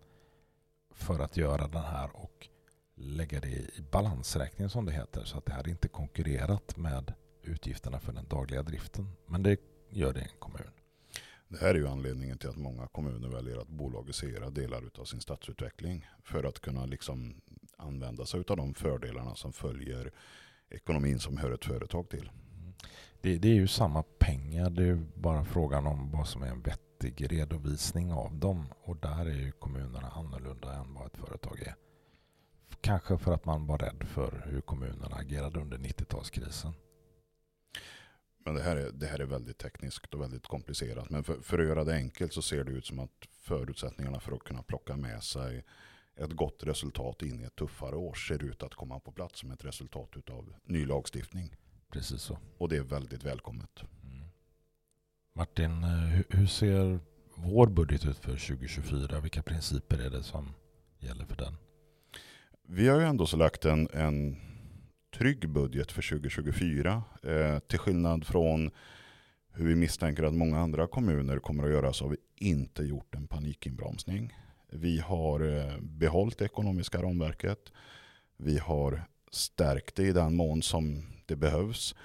för 0.92 1.20
att 1.20 1.38
göra 1.38 1.68
den 1.68 1.84
här 1.84 2.10
och 2.14 2.48
lägga 2.98 3.40
det 3.40 3.48
i 3.48 3.84
balansräkningen 3.92 4.70
som 4.70 4.86
det 4.86 4.92
heter. 4.92 5.24
Så 5.24 5.38
att 5.38 5.46
det 5.46 5.54
hade 5.54 5.70
inte 5.70 5.88
konkurrerat 5.88 6.78
med 6.78 7.14
utgifterna 7.44 8.00
för 8.00 8.14
den 8.14 8.28
dagliga 8.28 8.64
driften. 8.64 9.12
Men 9.26 9.44
det 9.44 9.58
gör 9.90 10.14
det 10.14 10.20
i 10.20 10.24
en 10.24 10.40
kommun. 10.40 10.72
Det 11.48 11.58
här 11.58 11.70
är 11.70 11.76
ju 11.76 11.88
anledningen 11.88 12.38
till 12.38 12.50
att 12.50 12.58
många 12.58 12.88
kommuner 12.88 13.30
väljer 13.30 13.58
att 13.58 13.68
bolagisera 13.68 14.50
delar 14.50 14.84
av 15.00 15.06
sin 15.06 15.22
stadsutveckling 15.22 16.08
för 16.24 16.44
att 16.44 16.60
kunna 16.60 16.86
liksom 16.86 17.42
använda 17.78 18.26
sig 18.26 18.44
av 18.48 18.58
de 18.58 18.74
fördelarna 18.74 19.36
som 19.36 19.54
följer 19.54 20.12
ekonomin 20.70 21.20
som 21.20 21.38
hör 21.38 21.52
ett 21.52 21.66
företag 21.66 22.10
till. 22.10 22.32
Det, 23.22 23.38
det, 23.38 23.50
är 23.50 23.54
ju 23.54 23.68
samma 23.68 24.04
pengar, 24.04 24.70
det 24.70 24.84
är 24.84 25.06
bara 25.16 25.46
frågan 25.46 25.88
om 25.88 26.12
vad 26.12 26.28
som 26.28 26.44
är 26.44 26.48
en 26.48 26.62
vettig 26.62 27.32
redovisning 27.32 28.14
av 28.14 28.36
dem. 28.36 28.66
Och 28.84 28.98
där 28.98 29.26
är 29.26 29.40
ju 29.40 29.52
kommunerna 29.52 30.08
annorlunda 30.08 30.74
än 30.74 30.94
vad 30.94 31.06
ett 31.06 31.18
företag 31.18 31.60
är. 31.60 31.76
Kanske 32.82 33.18
för 33.18 33.34
att 33.34 33.46
man 33.46 33.68
var 33.68 33.78
rädd 33.78 34.04
för 34.08 34.44
hur 34.46 34.62
kommunerna 34.62 35.16
agerade 35.16 35.60
under 35.60 35.78
90-talskrisen. 35.78 36.74
Men 38.46 38.56
det 38.56 38.62
här, 38.62 38.76
är, 38.76 38.92
det 38.92 39.08
här 39.08 39.20
är 39.20 39.26
väldigt 39.26 39.58
tekniskt 39.58 40.14
och 40.14 40.22
väldigt 40.22 40.48
komplicerat. 40.48 41.10
Men 41.10 41.24
för, 41.24 41.42
för, 41.42 41.60
att 41.60 41.66
göra 41.66 41.84
det 41.84 41.96
enkelt 41.96 42.34
så 42.34 42.42
ser 42.42 42.64
det 42.64 42.72
ut 42.72 42.86
som 42.86 43.00
att 43.00 43.28
förutsättningarna 43.32 44.20
för 44.20 44.32
att 44.32 44.44
kunna 44.44 44.64
plocka 44.64 44.98
med 44.98 45.24
sig 45.24 45.66
ett 46.16 46.32
gott 46.32 46.64
resultat 46.64 47.22
in 47.22 47.42
i 47.42 47.44
ett 47.44 47.56
tuffare 47.56 47.96
år 47.96 48.14
ser 48.14 48.44
ut 48.44 48.64
att 48.64 48.76
komma 48.76 49.00
på 49.00 49.12
plats 49.12 49.40
som 49.40 49.52
ett 49.52 49.66
resultat 49.66 50.30
av 50.30 50.54
ny 50.64 50.86
lagstiftning. 50.86 51.56
Precis 51.92 52.22
så. 52.22 52.38
Och 52.58 52.70
det 52.70 52.78
är 52.78 52.84
väldigt 52.84 53.24
välkommet. 53.24 53.84
Mm. 54.04 54.28
Martin, 55.34 55.84
eh, 55.84 56.22
hur 56.30 56.48
ser 56.48 57.00
vår 57.36 57.68
budget 57.68 58.06
ut 58.06 58.18
för 58.18 58.32
2024? 58.32 59.20
Vilka 59.20 59.44
principer 59.44 59.98
är 59.98 60.10
det 60.10 60.24
som 60.24 60.54
gäller 61.00 61.26
för 61.26 61.36
den? 61.36 61.58
Vi 62.70 62.88
har 62.88 63.00
ju 63.00 63.06
ändå 63.06 63.26
så 63.26 63.38
lagt 63.38 63.66
en, 63.66 63.90
en 63.94 64.38
trygg 65.18 65.50
budget 65.50 65.92
för 65.92 66.10
2024. 66.10 67.04
Eh, 67.24 67.60
till 67.60 67.80
skillnad 67.80 68.26
från 68.26 68.72
hur 69.52 69.68
vi 69.68 69.76
misstänker 69.76 70.24
att 70.24 70.34
många 70.34 70.60
andra 70.60 70.88
kommuner 70.88 71.40
kommer 71.40 71.64
att 71.64 71.70
göra 71.70 71.94
så 71.94 72.06
har 72.06 72.10
vi 72.10 72.18
inte 72.36 72.84
gjort 72.84 73.16
en 73.16 73.28
panikinbromsning. 73.28 74.34
Vi 74.70 75.00
har 75.00 75.58
eh, 75.58 75.80
behållit 75.82 76.38
det 76.38 76.46
ekonomiska 76.46 77.02
ramverket. 77.02 77.72
Vi 78.38 78.58
har 78.58 79.02
stärkt 79.32 79.96
det 79.96 80.04
i 80.04 80.12
den 80.12 80.36
mån 80.36 80.62
som 80.62 81.04
det 81.26 81.36
behövs. 81.36 81.96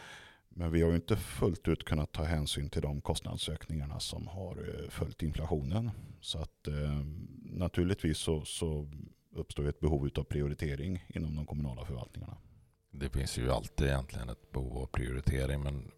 Men 0.49 0.73
vi 0.73 0.83
har 0.83 0.95
inte 0.95 1.17
fullt 1.17 1.69
ut 1.69 1.85
kunnat 1.85 2.13
ta 2.13 2.25
hänsyn 2.25 2.71
till 2.71 2.83
de 2.83 3.01
kostnadsökningarna 3.01 4.01
som 4.01 4.27
har 4.27 4.57
eh, 4.69 4.91
följt 4.91 5.23
inflationen. 5.23 5.91
Så 6.21 6.39
att 6.39 6.69
eh, 6.69 7.05
naturligtvis 7.43 8.19
så, 8.19 8.45
så 8.45 8.89
uppstår 9.33 9.69
ett 9.69 9.81
behov 9.81 10.11
av 10.17 10.25
prioritering 10.25 11.05
inom 11.09 11.37
de 11.37 11.47
kommunala 11.47 11.85
förvaltningarna. 11.85 12.37
Det 12.91 13.09
finns 13.09 13.39
ju 13.39 13.53
alltid 13.53 13.87
egentligen 13.87 14.29
ett 14.29 14.53
behov 14.53 14.79
av 14.79 14.87
prioritering 14.87 15.63
men 15.63 15.91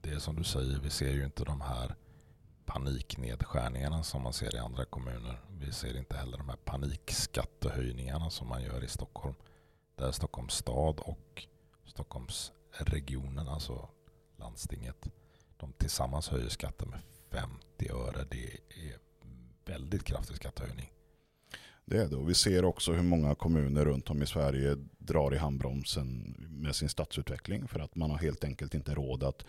det 0.00 0.10
är 0.10 0.18
som 0.18 0.36
du 0.36 0.44
säger, 0.44 0.80
vi 0.80 0.90
ser 0.90 1.12
ju 1.12 1.24
inte 1.24 1.44
de 1.44 1.60
här 1.60 1.94
paniknedskärningarna 2.64 4.02
som 4.02 4.22
man 4.22 4.32
ser 4.32 4.54
i 4.54 4.58
andra 4.58 4.84
kommuner. 4.84 5.40
Vi 5.58 5.72
ser 5.72 5.96
inte 5.98 6.16
heller 6.16 6.38
de 6.38 6.48
här 6.48 6.56
panikskattehöjningarna 6.56 8.30
som 8.30 8.48
man 8.48 8.62
gör 8.62 8.84
i 8.84 8.88
Stockholm. 8.88 9.34
Där 9.96 10.12
Stockholms 10.12 10.54
stad 10.54 11.00
och 11.00 11.46
Stockholmsregionen, 11.86 13.48
alltså 13.48 13.88
landstinget, 14.36 15.08
de 15.56 15.72
tillsammans 15.72 16.28
höjer 16.28 16.48
skatten 16.48 16.90
med 16.90 17.00
50 17.30 17.90
öre. 17.90 18.24
Det 18.30 18.52
är 18.68 18.98
väldigt 19.64 20.04
kraftig 20.04 20.36
skattehöjning. 20.36 20.92
Det 21.84 21.98
är 21.98 22.08
det. 22.08 22.16
Och 22.16 22.30
vi 22.30 22.34
ser 22.34 22.64
också 22.64 22.92
hur 22.92 23.02
många 23.02 23.34
kommuner 23.34 23.84
runt 23.84 24.10
om 24.10 24.22
i 24.22 24.26
Sverige 24.26 24.76
drar 24.98 25.34
i 25.34 25.36
handbromsen 25.36 26.36
med 26.50 26.74
sin 26.74 26.88
stadsutveckling 26.88 27.68
för 27.68 27.80
att 27.80 27.96
man 27.96 28.10
har 28.10 28.18
helt 28.18 28.44
enkelt 28.44 28.74
inte 28.74 28.94
råd 28.94 29.24
att, 29.24 29.44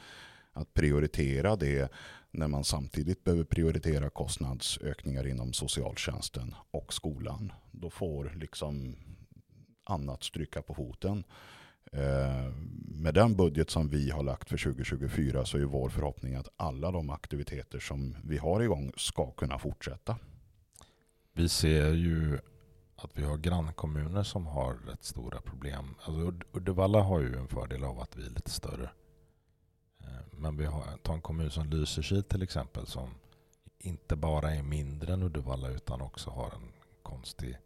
att 0.53 0.73
prioritera 0.73 1.55
det 1.55 1.91
när 2.31 2.47
man 2.47 2.63
samtidigt 2.63 3.23
behöver 3.23 3.43
prioritera 3.43 4.09
kostnadsökningar 4.09 5.27
inom 5.27 5.53
socialtjänsten 5.53 6.55
och 6.71 6.93
skolan. 6.93 7.51
Då 7.71 7.89
får 7.89 8.33
liksom 8.35 8.95
annat 9.83 10.23
stryka 10.23 10.61
på 10.61 10.73
foten. 10.73 11.23
Eh, 11.91 12.53
med 12.85 13.13
den 13.13 13.35
budget 13.35 13.69
som 13.69 13.89
vi 13.89 14.09
har 14.09 14.23
lagt 14.23 14.50
för 14.50 14.57
2024 14.57 15.45
så 15.45 15.57
är 15.57 15.61
vår 15.61 15.89
förhoppning 15.89 16.35
att 16.35 16.50
alla 16.55 16.91
de 16.91 17.09
aktiviteter 17.09 17.79
som 17.79 18.17
vi 18.23 18.38
har 18.38 18.61
igång 18.61 18.91
ska 18.97 19.31
kunna 19.31 19.59
fortsätta. 19.59 20.17
Vi 21.33 21.50
ser 21.50 21.93
ju 21.93 22.39
att 22.95 23.17
vi 23.17 23.23
har 23.23 23.38
grannkommuner 23.38 24.23
som 24.23 24.47
har 24.47 24.73
rätt 24.73 25.03
stora 25.03 25.41
problem. 25.41 25.95
Alltså 26.03 26.33
Uddevalla 26.51 27.01
har 27.01 27.19
ju 27.19 27.35
en 27.35 27.47
fördel 27.47 27.83
av 27.83 28.00
att 28.00 28.17
vi 28.17 28.25
är 28.25 28.29
lite 28.29 28.50
större. 28.50 28.89
Eh, 30.00 30.25
men 30.31 30.57
vi 30.57 30.65
har, 30.65 30.83
ta 31.03 31.13
en 31.13 31.21
kommun 31.21 31.51
som 31.51 31.69
Lysekil 31.69 32.23
till 32.23 32.43
exempel 32.43 32.88
som 32.88 33.09
inte 33.79 34.15
bara 34.15 34.55
är 34.55 34.63
mindre 34.63 35.13
än 35.13 35.23
Uddevalla 35.23 35.69
utan 35.69 36.01
också 36.01 36.29
har 36.29 36.51
en 36.51 36.73
konstig, 37.03 37.57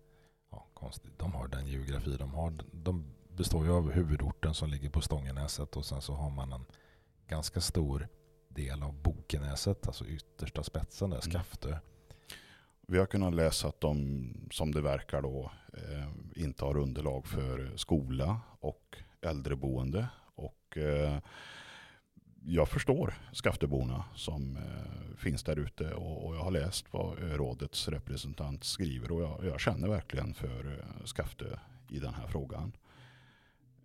ja, 0.51 0.65
konstig 0.74 1.12
de 1.17 1.34
har 1.34 1.48
den 1.48 1.67
geografi 1.67 2.17
de 2.17 2.34
har. 2.34 2.53
De 2.72 3.05
består 3.27 3.65
ju 3.65 3.72
av 3.72 3.91
huvudorten 3.91 4.53
som 4.53 4.69
ligger 4.69 4.89
på 4.89 5.01
Stångenäset 5.01 5.75
och 5.77 5.86
sen 5.86 6.01
så 6.01 6.13
har 6.13 6.29
man 6.29 6.53
en 6.53 6.65
ganska 7.27 7.62
stor 7.62 8.07
del 8.50 8.84
av 8.84 8.93
Bokenäset, 8.93 9.88
alltså 9.88 10.05
yttersta 10.05 10.63
spetsen 10.63 11.10
där, 11.10 11.27
mm. 11.27 11.31
Vi 12.88 12.98
har 12.98 13.06
kunnat 13.06 13.36
läsa 13.36 13.68
att 13.68 13.82
de, 13.82 14.27
som 14.51 14.72
det 14.72 14.82
verkar 14.82 15.22
då, 15.22 15.51
eh, 15.74 16.10
inte 16.44 16.65
har 16.65 16.77
underlag 16.77 17.27
för 17.27 17.72
skola 17.75 18.39
och 18.60 18.98
äldreboende. 19.22 20.08
Och 20.36 20.77
eh, 20.77 21.18
jag 22.44 22.70
förstår 22.70 23.13
Skafteborna 23.34 24.06
som 24.15 24.58
eh, 24.58 25.18
finns 25.18 25.44
där 25.44 25.60
ute 25.60 25.94
och, 25.94 26.25
och, 26.25 26.36
jag 26.36 26.39
har 26.39 26.51
läst 26.51 26.94
vad 26.94 27.20
rådets 27.20 27.88
representant 27.88 28.63
skriver 28.63 29.12
och 29.12 29.22
jag, 29.22 29.46
jag 29.46 29.60
känner 29.60 29.88
verkligen 29.88 30.34
för 30.34 30.80
eh, 30.80 31.06
Skafte 31.06 31.60
i 31.89 32.00
den 32.00 32.13
här 32.13 32.27
frågan. 32.27 32.72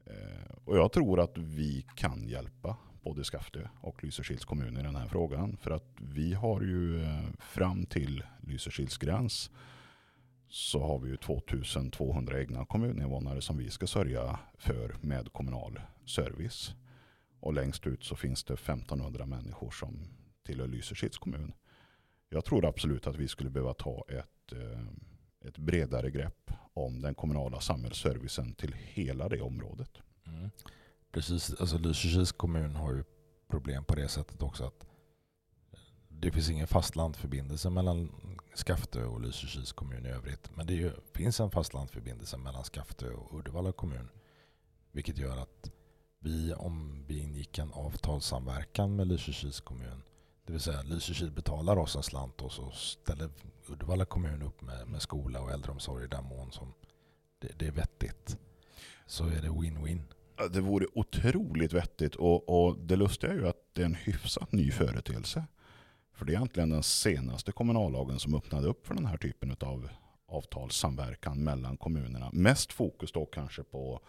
Eh, 0.07 0.57
och 0.65 0.77
jag 0.77 0.93
tror 0.93 1.21
att 1.21 1.39
vi 1.39 1.87
kan 1.95 2.29
hjälpa 2.29 2.77
både 3.03 3.25
Skaftö 3.25 3.69
och 3.81 4.05
Lysekils 4.05 4.45
kommun 4.45 4.77
i 4.77 4.83
den 4.83 4.97
här 4.97 5.07
frågan. 5.07 5.57
För 5.57 5.71
att 5.71 5.95
vi 5.97 6.35
har 6.35 6.61
ju 6.61 7.03
eh, 7.03 7.25
fram 7.39 7.87
till 7.87 8.25
Lysekils 8.41 8.99
gräns 8.99 9.51
så 10.49 10.83
har 10.83 10.99
vi 10.99 11.11
ju 11.11 11.17
2200 11.17 12.41
egna 12.41 12.65
kommuninvånare 12.65 13.41
som 13.41 13.57
vi 13.57 13.71
ska 13.71 13.87
sörja 13.87 14.39
för 14.59 14.97
med 15.01 15.33
kommunal 15.33 15.81
service. 16.07 16.75
Och 17.41 17.55
längst 17.55 17.87
ut 17.87 18.05
så 18.05 18.17
finns 18.17 18.45
det 18.45 18.55
1500 18.55 19.27
människor 19.27 19.71
som 19.71 19.99
tillhör 20.43 20.67
Lysekils 20.67 21.19
kommun. 21.19 21.53
Jag 22.29 22.45
tror 22.45 22.67
absolut 22.67 23.07
att 23.07 23.17
vi 23.17 23.29
skulle 23.29 23.51
behöva 23.51 23.75
ta 23.75 24.05
ett, 24.09 24.53
eh, 24.53 24.81
ett 25.49 25.59
bredare 25.59 26.11
grepp 26.11 26.51
om 26.75 27.01
den 27.03 27.15
kommunala 27.15 27.61
samhällsservicen 27.61 28.55
till 28.55 28.73
hela 28.73 29.29
det 29.29 29.41
området. 29.41 29.91
Mm. 30.27 30.51
Precis, 31.13 31.55
alltså 31.61 31.79
Lysekils 31.79 32.33
kommun 32.33 32.77
har 32.77 32.93
ju 32.93 33.05
problem 33.49 33.85
på 33.85 33.95
det 33.95 34.09
sättet 34.09 34.43
också 34.43 34.65
att 34.65 34.87
det 36.09 36.33
finns 36.33 36.51
ingen 36.51 36.67
fastlandförbindelse 36.67 37.71
mellan 37.71 38.09
Skaftö 38.55 39.05
och 39.05 39.21
Lysekils 39.21 39.73
kommun 39.73 40.07
i 40.07 40.09
övrigt. 40.09 40.51
Men 40.57 40.67
det 40.67 40.75
ju, 40.75 40.93
finns 41.13 41.41
en 41.41 41.51
fastlandförbindelse 41.51 42.37
mellan 42.37 42.65
Skaftö 42.65 43.13
och 43.13 43.39
Uddevalla 43.39 43.73
kommun. 43.73 44.09
Vilket 44.93 45.19
gör 45.19 45.37
att 45.37 45.71
vi, 46.19 46.55
om 46.55 47.05
vi 47.07 47.19
ingick 47.19 47.59
en 47.59 47.73
avtalssamverkan 47.73 48.97
med 48.97 49.07
Lysekils 49.07 49.61
kommun, 49.61 50.03
det 50.47 50.53
vill 50.53 50.61
säga 50.61 50.83
Lysekil 50.83 51.31
betalar 51.31 51.77
oss 51.77 51.97
en 51.97 52.03
slant 52.03 52.43
och 52.43 52.53
så 52.53 52.71
ställer 52.71 53.31
Uddevalla 53.69 54.05
kommun 54.05 54.43
upp 54.43 54.61
med, 54.63 54.89
med 54.89 55.03
skola 55.03 55.41
och 55.41 55.51
äldreomsorg 55.51 56.05
i 56.05 56.09
den 56.09 56.25
mån 56.25 56.53
som 56.53 56.75
det, 57.39 57.59
det 57.59 57.67
är 57.67 57.73
vettigt. 57.73 58.39
Så 59.07 59.27
är 59.27 59.43
det 59.43 59.49
win-win. 59.49 60.03
Det 60.49 60.61
vore 60.61 60.87
otroligt 60.95 61.73
vettigt 61.73 62.15
och, 62.15 62.49
och 62.49 62.79
det 62.79 62.97
lustiga 62.97 63.33
är 63.33 63.37
ju 63.37 63.49
att 63.49 63.71
det 63.73 63.83
är 63.83 63.87
en 63.87 63.95
hyfsat 63.95 64.53
ny 64.53 64.71
företeelse. 64.71 65.45
För 66.15 66.25
det 66.25 66.33
är 66.33 66.35
egentligen 66.35 66.71
den 66.71 66.83
senaste 66.83 67.53
kommunallagen 67.53 68.19
som 68.19 68.35
öppnade 68.35 68.69
upp 68.69 68.87
för 68.87 68.95
den 68.95 69.07
här 69.07 69.17
typen 69.17 69.57
av 69.61 69.89
avtalssamverkan 70.29 71.45
mellan 71.45 71.77
kommunerna. 71.77 72.31
Mest 72.33 72.73
fokus 72.73 73.13
då 73.13 73.27
kanske 73.27 73.63
på, 73.63 74.01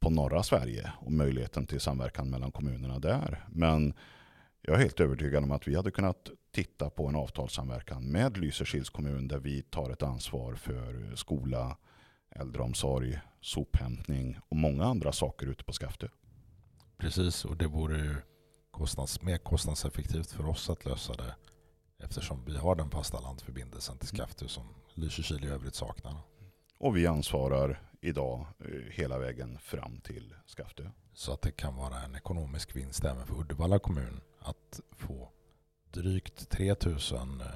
på 0.00 0.10
norra 0.10 0.42
Sverige 0.42 0.92
och 1.00 1.12
möjligheten 1.12 1.66
till 1.66 1.80
samverkan 1.80 2.30
mellan 2.30 2.52
kommunerna 2.52 2.98
där. 2.98 3.44
Men 3.48 3.94
jag 4.62 4.74
är 4.74 4.78
helt 4.78 5.00
övertygad 5.00 5.44
om 5.44 5.52
att 5.52 5.68
vi 5.68 5.76
hade 5.76 5.90
kunnat 5.90 6.30
titta 6.50 6.90
på 6.90 7.06
en 7.06 7.16
avtalssamverkan 7.16 8.04
med 8.04 8.36
Lysekils 8.36 8.90
kommun 8.90 9.28
där 9.28 9.38
vi 9.38 9.62
tar 9.62 9.90
ett 9.90 10.02
ansvar 10.02 10.54
för 10.54 11.16
skola, 11.16 11.76
äldreomsorg, 12.40 13.20
sophämtning 13.40 14.38
och 14.48 14.56
många 14.56 14.84
andra 14.84 15.12
saker 15.12 15.46
ute 15.46 15.64
på 15.64 15.72
Skaftö. 15.72 16.08
Precis, 16.98 17.44
och 17.44 17.56
det 17.56 17.66
vore 17.66 17.96
ju 17.96 18.16
kostnads, 18.70 19.22
mer 19.22 19.38
kostnadseffektivt 19.38 20.30
för 20.30 20.46
oss 20.46 20.70
att 20.70 20.84
lösa 20.84 21.12
det 21.12 21.34
eftersom 22.04 22.44
vi 22.44 22.56
har 22.56 22.74
den 22.74 22.90
fasta 22.90 23.20
landförbindelsen 23.20 23.98
till 23.98 24.08
Skaftö 24.08 24.48
som 24.48 24.64
Lysekil 24.94 25.44
i 25.44 25.48
övrigt 25.48 25.74
saknar. 25.74 26.16
Och 26.78 26.96
vi 26.96 27.06
ansvarar 27.06 27.82
idag 28.00 28.46
eh, 28.60 28.90
hela 28.90 29.18
vägen 29.18 29.58
fram 29.58 30.00
till 30.00 30.34
Skaftö. 30.46 30.90
Så 31.14 31.32
att 31.32 31.42
det 31.42 31.50
kan 31.50 31.76
vara 31.76 32.02
en 32.02 32.14
ekonomisk 32.14 32.76
vinst 32.76 33.04
även 33.04 33.26
för 33.26 33.40
Uddevalla 33.40 33.78
kommun 33.78 34.20
att 34.38 34.80
få 34.90 35.32
drygt 35.92 36.50
3000 36.50 37.40
eh, 37.40 37.46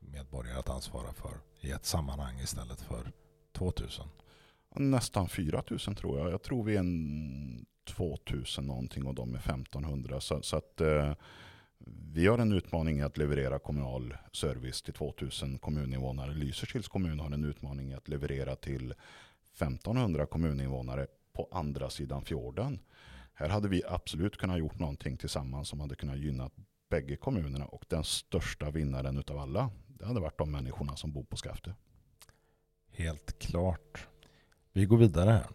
medborgare 0.00 0.58
att 0.58 0.70
ansvara 0.70 1.12
för 1.12 1.40
i 1.60 1.70
ett 1.70 1.84
sammanhang 1.84 2.40
istället 2.40 2.80
för 2.80 3.12
2000. 3.52 4.08
Nästan 4.74 5.28
4 5.28 5.62
000 5.70 5.78
tror 5.78 6.18
jag. 6.18 6.30
Jag 6.30 6.42
tror 6.42 6.64
vi 6.64 6.74
är 6.74 6.80
en 6.80 7.66
2000 7.84 8.66
någonting 8.66 9.06
och 9.06 9.14
de 9.14 9.34
är 9.34 9.38
1500. 9.38 10.20
Så, 10.20 10.42
så 10.42 10.56
att 10.56 10.80
eh, 10.80 11.12
vi 12.12 12.26
har 12.26 12.38
en 12.38 12.52
utmaning 12.52 12.98
i 12.98 13.02
att 13.02 13.18
leverera 13.18 13.58
kommunal 13.58 14.16
service 14.32 14.82
till 14.82 14.94
2000 14.94 15.58
kommuninvånare. 15.58 16.34
Lysekils 16.34 16.88
kommun 16.88 17.20
har 17.20 17.30
en 17.30 17.44
utmaning 17.44 17.90
i 17.90 17.94
att 17.94 18.08
leverera 18.08 18.56
till 18.56 18.94
1500 19.56 20.26
kommuninvånare 20.26 21.06
på 21.32 21.48
andra 21.52 21.90
sidan 21.90 22.24
fjorden. 22.24 22.80
Här 23.34 23.48
hade 23.48 23.68
vi 23.68 23.82
absolut 23.88 24.36
kunnat 24.36 24.58
gjort 24.58 24.78
någonting 24.78 25.16
tillsammans 25.16 25.68
som 25.68 25.80
hade 25.80 25.94
kunnat 25.94 26.18
gynna 26.18 26.50
bägge 26.90 27.16
kommunerna 27.16 27.66
och 27.66 27.84
den 27.88 28.04
största 28.04 28.70
vinnaren 28.70 29.18
utav 29.18 29.38
alla, 29.38 29.70
det 29.86 30.06
hade 30.06 30.20
varit 30.20 30.38
de 30.38 30.52
människorna 30.52 30.96
som 30.96 31.12
bor 31.12 31.24
på 31.24 31.36
Skaftö. 31.36 31.72
Helt 32.90 33.38
klart. 33.38 34.08
Vi 34.74 34.84
går 34.84 34.96
vidare 34.96 35.30
här. 35.30 35.48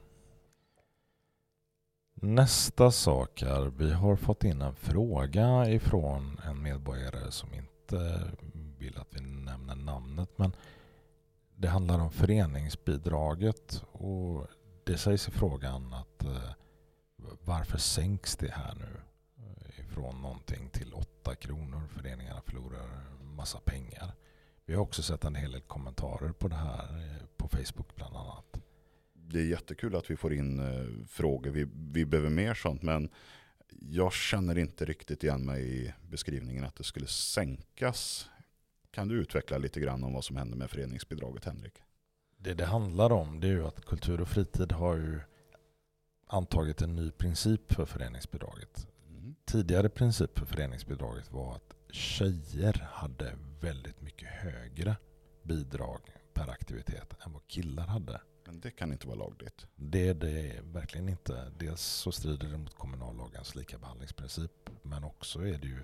Nästa 2.13 2.91
sak 2.91 3.41
här. 3.41 3.65
Vi 3.65 3.91
har 3.93 4.15
fått 4.15 4.43
in 4.43 4.61
en 4.61 4.75
fråga 4.75 5.69
ifrån 5.69 6.41
en 6.45 6.61
medborgare 6.61 7.31
som 7.31 7.53
inte 7.53 8.31
vill 8.77 8.97
att 8.97 9.07
vi 9.15 9.21
nämner 9.21 9.75
namnet. 9.75 10.29
Men 10.35 10.55
det 11.55 11.67
handlar 11.67 11.99
om 11.99 12.11
föreningsbidraget 12.11 13.83
och 13.91 14.47
det 14.83 14.97
sägs 14.97 15.27
i 15.27 15.31
frågan 15.31 15.93
att 15.93 16.23
eh, 16.23 16.51
varför 17.45 17.77
sänks 17.77 18.35
det 18.35 18.51
här 18.51 18.75
nu 18.75 19.01
ifrån 19.79 20.21
någonting 20.21 20.69
till 20.69 20.93
8 20.93 21.35
kronor? 21.35 21.87
Föreningarna 21.87 22.41
förlorar 22.41 23.03
massa 23.21 23.59
pengar. 23.59 24.11
Vi 24.65 24.73
har 24.73 24.81
också 24.81 25.03
sett 25.03 25.25
en 25.25 25.35
hel 25.35 25.51
del 25.51 25.61
kommentarer 25.61 26.31
på 26.31 26.47
det 26.47 26.55
här 26.55 26.97
eh, 26.97 27.25
på 27.37 27.47
Facebook 27.47 27.95
bland 27.95 28.15
annat. 28.15 28.59
Det 29.29 29.39
är 29.39 29.45
jättekul 29.45 29.95
att 29.95 30.11
vi 30.11 30.15
får 30.15 30.33
in 30.33 30.59
eh, 30.59 31.05
frågor. 31.07 31.51
Vi, 31.51 31.67
vi 31.91 32.05
behöver 32.05 32.29
mer 32.29 32.53
sånt 32.53 32.81
men 32.81 33.09
jag 33.79 34.13
känner 34.13 34.57
inte 34.57 34.85
riktigt 34.85 35.23
igen 35.23 35.45
mig 35.45 35.85
i 35.85 35.93
beskrivningen 36.09 36.63
att 36.63 36.75
det 36.75 36.83
skulle 36.83 37.07
sänkas. 37.07 38.29
Kan 38.91 39.07
du 39.07 39.15
utveckla 39.15 39.57
lite 39.57 39.79
grann 39.79 40.03
om 40.03 40.13
vad 40.13 40.23
som 40.23 40.35
händer 40.35 40.57
med 40.57 40.69
föreningsbidraget 40.69 41.45
Henrik? 41.45 41.83
Det 42.37 42.53
det 42.53 42.65
handlar 42.65 43.11
om 43.11 43.39
det 43.39 43.47
är 43.47 43.51
ju 43.51 43.67
att 43.67 43.85
Kultur 43.85 44.21
och 44.21 44.27
fritid 44.27 44.71
har 44.71 44.95
ju 44.95 45.19
antagit 46.27 46.81
en 46.81 46.95
ny 46.95 47.11
princip 47.11 47.73
för 47.73 47.85
föreningsbidraget. 47.85 48.87
Mm. 49.09 49.35
Tidigare 49.45 49.89
princip 49.89 50.39
för 50.39 50.45
föreningsbidraget 50.45 51.31
var 51.31 51.55
att 51.55 51.75
tjejer 51.91 52.87
hade 52.91 53.37
väldigt 53.61 54.01
mycket 54.01 54.29
högre 54.29 54.95
bidrag 55.43 55.99
per 56.33 56.49
aktivitet 56.49 57.13
än 57.25 57.33
vad 57.33 57.47
killar 57.47 57.87
hade. 57.87 58.21
Men 58.47 58.59
det 58.59 58.71
kan 58.71 58.91
inte 58.91 59.07
vara 59.07 59.17
lagligt. 59.17 59.67
Det 59.75 60.07
är 60.07 60.13
det 60.13 60.59
verkligen 60.63 61.09
inte. 61.09 61.51
Dels 61.57 61.81
så 61.81 62.11
strider 62.11 62.47
det 62.47 62.57
mot 62.57 62.77
kommunallagens 62.77 63.55
likabehandlingsprincip 63.55 64.69
men 64.81 65.03
också 65.03 65.39
är 65.39 65.57
det 65.57 65.67
ju 65.67 65.83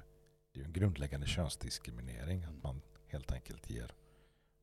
det 0.54 0.62
är 0.62 0.66
en 0.66 0.74
grundläggande 0.74 1.28
könsdiskriminering. 1.28 2.44
Att 2.44 2.64
man 2.64 2.82
helt 3.08 3.32
enkelt 3.32 3.70
ger 3.70 3.92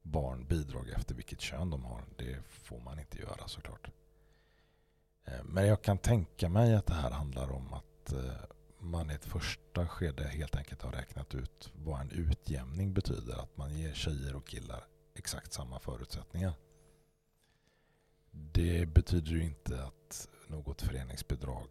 barn 0.02 0.46
bidrag 0.46 0.88
efter 0.88 1.14
vilket 1.14 1.40
kön 1.40 1.70
de 1.70 1.84
har. 1.84 2.04
Det 2.16 2.42
får 2.48 2.80
man 2.80 2.98
inte 2.98 3.18
göra 3.18 3.48
såklart. 3.48 3.90
Eh, 5.24 5.44
men 5.44 5.66
jag 5.66 5.82
kan 5.82 5.98
tänka 5.98 6.48
mig 6.48 6.74
att 6.74 6.86
det 6.86 6.94
här 6.94 7.10
handlar 7.10 7.52
om 7.52 7.72
att 7.72 8.12
eh, 8.12 8.32
man 8.78 9.10
i 9.10 9.14
ett 9.14 9.24
första 9.24 9.88
skede 9.88 10.24
helt 10.24 10.56
enkelt 10.56 10.82
har 10.82 10.92
räknat 10.92 11.34
ut 11.34 11.72
vad 11.74 12.00
en 12.00 12.10
utjämning 12.10 12.94
betyder. 12.94 13.42
Att 13.42 13.56
man 13.56 13.78
ger 13.78 13.94
tjejer 13.94 14.36
och 14.36 14.46
killar 14.46 14.84
exakt 15.14 15.52
samma 15.52 15.80
förutsättningar. 15.80 16.54
Det 18.30 18.86
betyder 18.86 19.32
ju 19.32 19.44
inte 19.44 19.84
att 19.84 20.28
något 20.46 20.82
föreningsbidrag 20.82 21.68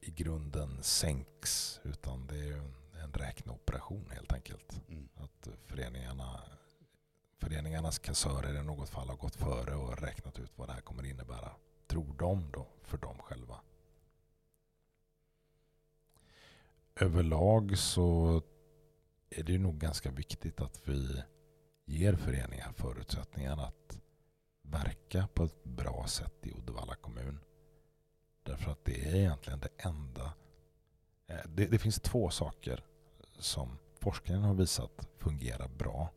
i, 0.00 0.10
grunden 0.10 0.82
sänks 0.82 1.80
utan 1.84 2.26
det 2.26 2.38
är 2.38 2.56
en 3.02 3.12
räkneoperation 3.12 4.10
helt 4.10 4.32
enkelt. 4.32 4.80
Mm. 4.88 5.08
Att 5.14 5.48
föreningarna, 5.66 6.42
föreningarnas 7.38 7.98
kassörer 7.98 8.60
i 8.60 8.62
något 8.62 8.88
fall 8.88 9.08
har 9.08 9.16
gått 9.16 9.36
före 9.36 9.74
och 9.74 10.02
räknat 10.02 10.38
ut 10.38 10.52
vad 10.56 10.68
det 10.68 10.72
här 10.72 10.80
kommer 10.80 11.06
innebära. 11.06 11.50
Tror 11.86 12.14
de 12.18 12.50
då 12.52 12.66
för 12.82 12.98
dem 12.98 13.18
själva. 13.18 13.60
överlag 17.00 17.78
så 17.78 18.42
är 19.30 19.42
det 19.42 19.58
nog 19.58 19.78
ganska 19.78 20.10
viktigt 20.10 20.60
att 20.60 20.80
vi 20.84 21.22
ger 21.84 22.14
föreningar 22.14 22.72
förutsättningar 22.72 23.56
att 23.56 23.98
verka 24.70 25.28
på 25.34 25.44
ett 25.44 25.64
bra 25.64 26.06
sätt 26.06 26.46
i 26.46 26.52
Uddevalla 26.52 26.94
kommun. 26.94 27.38
Därför 28.42 28.70
att 28.70 28.84
det 28.84 29.08
är 29.08 29.14
egentligen 29.14 29.60
det 29.60 29.68
enda. 29.76 30.32
Eh, 31.26 31.46
det, 31.48 31.66
det 31.66 31.78
finns 31.78 32.00
två 32.00 32.30
saker 32.30 32.84
som 33.38 33.78
forskningen 34.00 34.42
har 34.42 34.54
visat 34.54 35.08
fungerar 35.18 35.68
bra 35.68 36.12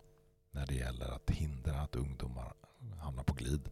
när 0.52 0.66
det 0.66 0.76
gäller 0.76 1.12
att 1.12 1.30
hindra 1.30 1.82
att 1.82 1.96
ungdomar 1.96 2.54
hamnar 3.00 3.24
på 3.24 3.34
glid. 3.34 3.70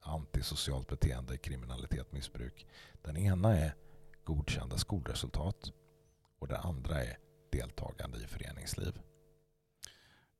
Antisocialt 0.00 0.88
beteende, 0.88 1.38
kriminalitet, 1.38 2.12
missbruk. 2.12 2.66
Den 3.02 3.16
ena 3.16 3.56
är 3.56 3.74
godkända 4.24 4.78
skolresultat 4.78 5.72
och 6.38 6.48
det 6.48 6.58
andra 6.58 7.04
är 7.04 7.18
deltagande 7.50 8.18
i 8.18 8.26
föreningsliv. 8.26 9.00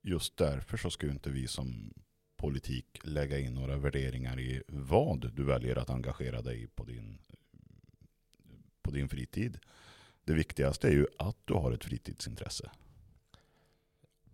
Just 0.03 0.37
därför 0.37 0.77
så 0.77 0.91
ska 0.91 1.07
ju 1.07 1.13
inte 1.13 1.31
vi 1.31 1.49
som 1.49 1.95
politik 2.41 3.01
lägga 3.03 3.39
in 3.39 3.55
några 3.55 3.77
värderingar 3.77 4.41
i 4.41 4.63
vad 4.69 5.35
du 5.35 5.45
väljer 5.45 5.77
att 5.77 5.91
engagera 5.91 6.43
dig 6.43 6.63
i 6.63 6.67
på 6.67 6.85
din, 6.85 7.19
på 8.83 8.91
din 8.91 9.09
fritid. 9.09 9.59
Det 10.25 10.33
viktigaste 10.33 10.89
är 10.89 10.93
ju 10.93 11.07
att 11.19 11.37
du 11.45 11.55
har 11.55 11.73
ett 11.73 11.85
fritidsintresse. 11.85 12.71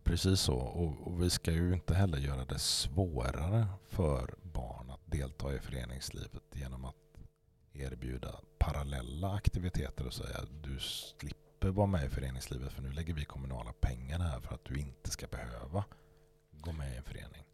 Precis 0.02 0.40
så. 0.40 0.54
Och, 0.54 1.06
och, 1.06 1.22
vi 1.22 1.30
ska 1.30 1.52
ju 1.52 1.72
inte 1.74 1.94
heller 1.94 2.18
göra 2.18 2.44
det 2.44 2.58
svårare 2.58 3.66
för 3.88 4.34
barn 4.42 4.90
att 4.90 5.10
delta 5.10 5.54
i 5.54 5.58
föreningslivet 5.58 6.42
genom 6.54 6.84
att 6.84 6.96
erbjuda 7.72 8.40
parallella 8.58 9.32
aktiviteter 9.32 10.06
och 10.06 10.14
säga 10.14 10.40
du 10.62 10.78
slipper 10.78 11.46
slipper 11.56 11.76
vara 11.76 11.86
med 11.86 12.04
i 12.04 12.08
föreningslivet 12.08 12.72
för 12.72 12.82
nu 12.82 12.92
lägger 12.92 13.14
vi 13.14 13.24
kommunala 13.24 13.72
pengar 13.72 14.18
här 14.18 14.40
för 14.40 14.54
att 14.54 14.64
du 14.64 14.78
inte 14.78 15.10
ska 15.10 15.26
behöva 15.26 15.84
gå 16.52 16.72
med 16.72 16.92
i 16.92 16.96
en 16.96 17.02
förening. 17.02 17.44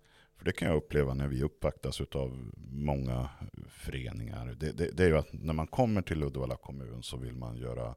För 0.42 0.46
det 0.46 0.52
kan 0.52 0.68
jag 0.68 0.76
uppleva 0.76 1.14
när 1.14 1.28
vi 1.28 1.42
uppvaktas 1.42 2.00
av 2.00 2.50
många 2.70 3.28
föreningar. 3.68 4.56
Det, 4.60 4.72
det, 4.72 4.96
det, 4.96 5.04
är 5.04 5.08
ju 5.08 5.16
att 5.18 5.32
när 5.32 5.52
man 5.52 5.66
kommer 5.66 6.02
till 6.02 6.22
Uddevalla 6.22 6.56
kommun 6.56 7.02
så 7.02 7.16
vill 7.16 7.34
man 7.34 7.56
göra 7.56 7.94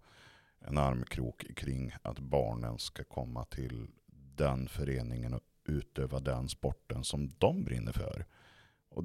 en 0.60 0.77
armkrok 0.77 1.45
kring 1.55 1.93
att 2.01 2.19
barnen 2.19 2.79
ska 2.79 3.03
komma 3.03 3.45
till 3.45 3.88
den 4.36 4.67
föreningen 4.67 5.34
och 5.34 5.41
utöva 5.63 6.19
den 6.19 6.49
sporten 6.49 7.03
som 7.03 7.31
de 7.38 7.63
brinner 7.63 7.91
för. 7.91 8.25
Och 8.89 9.03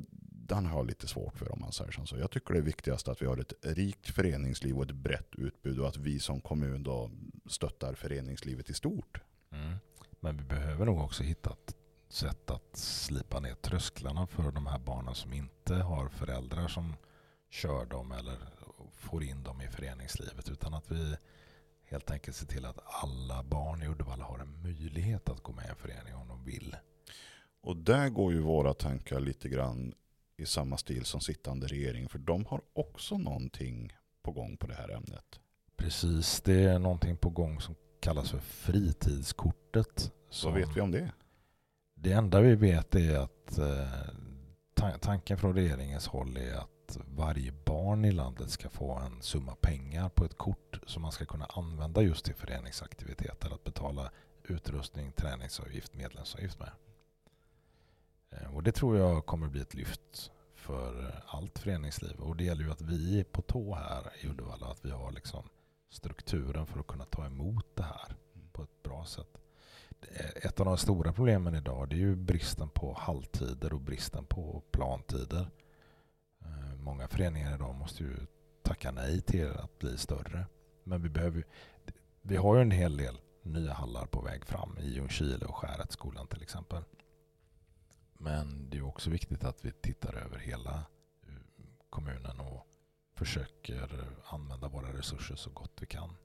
den 0.49 0.67
har 0.67 0.79
jag 0.79 0.87
lite 0.87 1.07
svårt 1.07 1.39
för 1.39 1.53
om 1.53 1.61
man 1.61 1.73
säger 1.73 1.93
så. 2.05 2.19
Jag 2.19 2.31
tycker 2.31 2.55
det 2.55 2.61
är 2.61 2.65
viktigast 2.65 3.09
att 3.09 3.23
vi 3.23 3.27
har 3.27 3.39
ett 3.39 3.53
rikt 3.63 4.09
föreningsliv 4.09 4.77
och 4.77 4.85
ett 4.85 4.95
brett 4.97 5.35
utbud 5.39 5.81
och 5.81 5.89
att 5.89 5.97
vi 5.97 6.19
som 6.19 6.41
kommun 6.41 6.83
då 6.83 7.11
stöttar 7.47 7.95
föreningslivet 7.95 8.71
i 8.71 8.75
stort. 8.75 9.21
Mm. 9.53 9.77
Men 10.21 10.37
vi 10.37 10.45
behöver 10.45 10.87
nog 10.87 11.01
också 11.01 11.23
hitta 11.23 11.51
ett 11.51 11.77
sätt 12.13 12.51
att 12.51 12.77
slipa 12.77 13.41
ner 13.41 13.55
trösklarna 13.55 14.27
för 14.27 14.51
de 14.53 14.67
här 14.67 14.79
barnen 14.79 15.15
som 15.15 15.33
inte 15.33 15.75
har 15.75 16.09
föräldrar 16.09 16.69
som 16.69 16.95
kör 17.51 17.85
dem 17.85 18.13
eller 18.13 18.39
får 18.93 19.23
in 19.23 19.43
dem 19.43 19.61
i 19.61 19.69
föreningslivet 19.69 20.49
utan 20.51 20.75
att 20.75 20.91
vi 20.91 21.17
helt 21.85 22.11
enkelt 22.11 22.37
ser 22.37 22.47
till 22.47 22.65
att 22.65 22.79
alla 22.85 23.43
barn 23.43 23.83
i 23.83 23.89
Uddevalla 23.89 24.25
har 24.25 24.39
en 24.39 24.63
möjlighet 24.63 25.29
att 25.29 25.43
gå 25.43 25.53
med 25.53 25.65
i 25.65 25.69
en 25.69 25.77
förening 25.77 26.15
om 26.15 26.29
de 26.29 26.45
vill. 26.45 26.77
Och 27.63 27.77
där 27.77 28.09
går 28.09 28.33
ju 28.33 28.41
våra 28.41 28.75
tankar 28.75 29.21
lite 29.21 29.49
grann 29.49 29.95
i 30.37 30.47
samma 30.47 30.77
stil 30.77 31.05
som 31.05 31.21
sittande 31.21 31.67
regering. 31.67 32.09
För 32.09 32.19
de 32.19 32.47
har 32.47 32.61
också 32.73 33.19
någonting 33.19 33.93
på 34.23 34.33
gång 34.33 34.57
på 34.57 34.67
det 34.67 34.75
här 34.75 34.89
ämnet. 34.89 35.41
Precis, 35.77 36.41
det 36.41 36.65
är 36.65 36.79
någonting 36.79 37.17
på 37.17 37.31
gång 37.31 37.61
som 37.61 37.75
kallas 38.01 38.31
för 38.31 38.39
fritidskortet. 38.39 40.13
Vad 40.45 40.55
vet 40.55 40.77
vi 40.77 40.81
om 40.81 40.91
det? 40.91 41.13
Det 42.03 42.13
enda 42.13 42.41
vi 42.41 42.55
vet 42.55 42.95
är 42.95 43.19
att 43.19 43.59
eh, 43.59 44.99
tanken 45.01 45.39
från 45.39 45.55
regeringens 45.55 46.07
håll 46.07 46.37
är 46.37 46.55
att 46.55 46.99
varje 47.17 47.53
barn 47.53 48.05
i 48.05 48.13
landet 48.13 48.51
ska 48.51 48.69
få 48.69 48.95
en 48.95 49.23
summa 49.23 49.55
pengar 49.55 50.09
på 50.09 50.25
ett 50.25 50.39
kort 50.39 50.81
som 50.87 51.03
man 51.03 51.13
ska 51.13 51.25
kunna 51.25 51.45
använda 51.45 52.03
just 52.03 52.25
till 52.25 52.35
föreningsaktiviteter. 52.35 53.55
Att 53.55 53.65
betala 53.65 54.11
utrustning, 54.45 55.13
träningsavgift, 55.13 55.95
medlemsavgift 55.95 56.59
med. 56.59 56.71
Eh, 58.31 58.55
och 58.55 58.63
det 58.63 58.73
tror 58.73 58.99
jag 58.99 59.27
kommer 59.27 59.49
bli 59.49 59.61
ett 59.61 59.75
lyft 59.75 60.31
för 60.55 61.23
allt 61.27 61.59
föreningsliv. 61.59 62.21
Och 62.21 62.37
det 62.37 62.45
gäller 62.45 62.65
ju 62.65 62.71
att 62.71 62.83
vi 62.83 63.21
är 63.21 63.25
på 63.25 63.43
tå 63.43 63.75
här 63.75 64.13
i 64.21 64.29
Uddevalla. 64.29 64.67
Att 64.67 64.85
vi 64.85 64.91
har 64.91 65.13
liksom 65.13 65.49
strukturen 65.91 66.67
för 66.67 66.81
att 66.81 66.87
kunna 66.87 67.05
ta 67.05 67.27
emot 67.27 67.67
det 67.77 67.83
här 67.83 68.17
på 68.53 68.63
ett 68.63 68.83
bra 68.83 69.05
sätt. 69.05 69.40
Eh, 70.03 70.47
ett 70.47 70.61
av 70.61 70.67
de 70.67 70.77
stora 70.77 71.13
problemen 71.13 71.55
idag 71.55 71.89
det 71.89 71.97
är 71.97 71.99
ju 71.99 72.17
bristen 72.17 72.69
på 72.69 72.95
halvtider 72.99 73.73
och 73.73 73.81
bristen 73.81 74.25
på 74.25 74.63
plantider. 74.71 75.51
Eh, 76.45 76.77
många 76.77 77.09
föreningar 77.09 77.55
idag 77.55 77.75
måste 77.75 78.03
ju 78.03 78.17
tacka 78.63 78.91
nej 78.91 79.21
till 79.21 79.51
att 79.51 79.79
bli 79.79 79.99
större. 79.99 80.47
Men 80.85 81.03
vi, 81.03 81.09
behöver, 81.09 81.45
vi 82.23 82.37
har 82.37 82.57
ju 82.57 82.63
en 82.63 82.71
hel 82.71 82.97
del 82.97 83.21
nya 83.43 83.73
hallar 83.73 84.07
på 84.07 84.21
väg 84.21 84.45
fram 84.45 84.79
i 84.79 84.89
Ljungskile 84.89 85.47
och 85.47 85.57
Skäretsskolan 85.57 86.27
till 86.27 86.43
exempel. 86.43 86.83
Men 88.19 88.71
det 88.71 88.79
är 88.79 88.87
också 88.87 89.11
viktigt 89.11 89.45
att 89.45 89.65
vi 89.65 89.73
tittar 89.73 90.15
över 90.15 90.39
hela 90.39 90.75
eh, 91.23 91.35
kommunen 91.91 92.41
och 92.41 92.67
försöker 93.15 94.05
använda 94.25 94.69
våra 94.69 94.93
resurser 94.93 95.37
så 95.37 95.51
gott 95.51 95.73
vi 95.81 95.87
kan. 95.87 96.17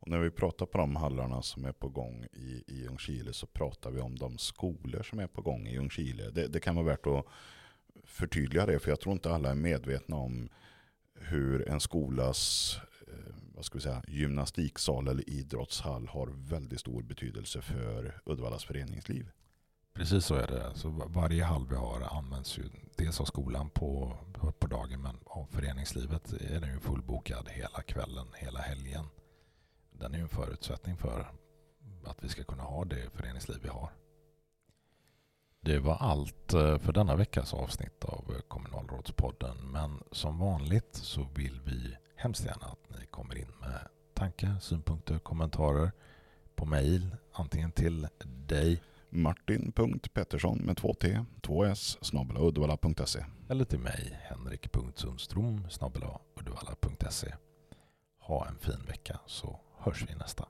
Och 0.00 0.08
när 0.08 0.18
vi 0.18 0.30
pratar 0.30 0.66
på 0.66 0.78
de 0.78 0.96
hallarna 0.96 1.42
som 1.42 1.64
är 1.64 1.72
på 1.72 1.88
gång 1.88 2.26
i, 2.32 2.64
i 2.66 2.82
Ljungskile 2.82 3.32
så 3.32 3.46
pratar 3.46 3.90
vi 3.90 4.00
om 4.00 4.18
de 4.18 4.38
skolor 4.38 5.02
som 5.02 5.18
är 5.18 5.26
på 5.26 5.42
gång 5.42 5.66
i 5.66 5.72
Ljungskile. 5.72 6.30
Det, 6.30 6.46
det 6.46 6.60
kan 6.60 6.74
vara 6.74 6.86
värt 6.86 7.06
att 7.06 7.26
förtydliga 8.04 8.66
det, 8.66 8.78
för 8.78 8.90
jag 8.90 9.00
tror 9.00 9.12
inte 9.12 9.34
alla 9.34 9.50
är 9.50 9.54
medvetna 9.54 10.16
om 10.16 10.48
hur 11.14 11.68
en 11.68 11.80
skolas 11.80 12.74
eh, 13.06 13.34
vad 13.54 13.64
ska 13.64 13.78
vi 13.78 13.82
säga, 13.82 14.02
gymnastiksal 14.08 15.08
eller 15.08 15.30
idrottshall 15.30 16.08
har 16.08 16.26
väldigt 16.26 16.80
stor 16.80 17.02
betydelse 17.02 17.62
för 17.62 18.20
Uddevallas 18.24 18.64
föreningsliv. 18.64 19.30
Precis 19.94 20.24
så 20.24 20.34
är 20.34 20.46
det. 20.46 20.72
Så 20.74 20.88
varje 20.88 21.44
hall 21.44 21.66
vi 21.70 21.76
har 21.76 22.00
används 22.00 22.58
ju 22.58 22.62
dels 22.96 23.20
av 23.20 23.24
skolan 23.24 23.70
på, 23.70 24.16
på 24.58 24.66
dagen 24.66 25.02
men 25.02 25.16
av 25.24 25.46
föreningslivet 25.50 26.32
är 26.32 26.60
den 26.60 26.74
ju 26.74 26.80
fullbokad 26.80 27.48
hela 27.48 27.82
kvällen, 27.82 28.26
hela 28.36 28.58
helgen. 28.58 29.04
Den 29.98 30.14
är 30.14 30.18
ju 30.18 30.22
en 30.22 30.28
förutsättning 30.28 30.96
för 30.96 31.32
att 32.04 32.24
vi 32.24 32.28
ska 32.28 32.44
kunna 32.44 32.62
ha 32.62 32.84
det 32.84 33.10
föreningsliv 33.14 33.58
vi 33.62 33.68
har. 33.68 33.90
Det 35.60 35.78
var 35.78 35.96
allt 35.96 36.54
eh, 36.54 36.78
för 36.78 36.92
denna 36.92 37.16
veckas 37.16 37.54
avsnitt 37.54 38.04
av 38.04 38.40
Kommunalrådspodden 38.48 39.56
men 39.72 40.02
som 40.12 40.38
vanligt 40.38 40.94
så 40.94 41.28
vill 41.34 41.60
vi 41.64 41.96
hemskt 42.16 42.44
gärna 42.44 42.66
att 42.66 42.98
ni 42.98 43.06
kommer 43.06 43.38
in 43.38 43.52
med 43.60 43.88
tankar, 44.14 44.58
synpunkter, 44.60 45.18
kommentarer 45.18 45.92
på 46.54 46.66
mejl 46.66 47.16
antingen 47.32 47.72
till 47.72 48.08
dig 48.24 48.82
Martin.Pettersson 49.10 50.58
med 50.58 50.76
två 50.76 50.94
T, 50.94 51.24
två 51.42 51.64
S, 51.64 51.98
snabel 52.00 52.36
uddevalla.se. 52.36 53.24
Eller 53.48 53.64
till 53.64 53.78
mig, 53.78 54.18
henrik.sundstrom, 54.22 55.66
uddevalla.se. 56.40 57.34
Ha 58.18 58.46
en 58.46 58.58
fin 58.58 58.84
vecka 58.86 59.20
så 59.26 59.60
hörs 59.88 60.04
vi 60.08 60.14
nästa. 60.14 60.48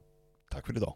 Tack 0.50 0.66
för 0.66 0.76
idag. 0.76 0.94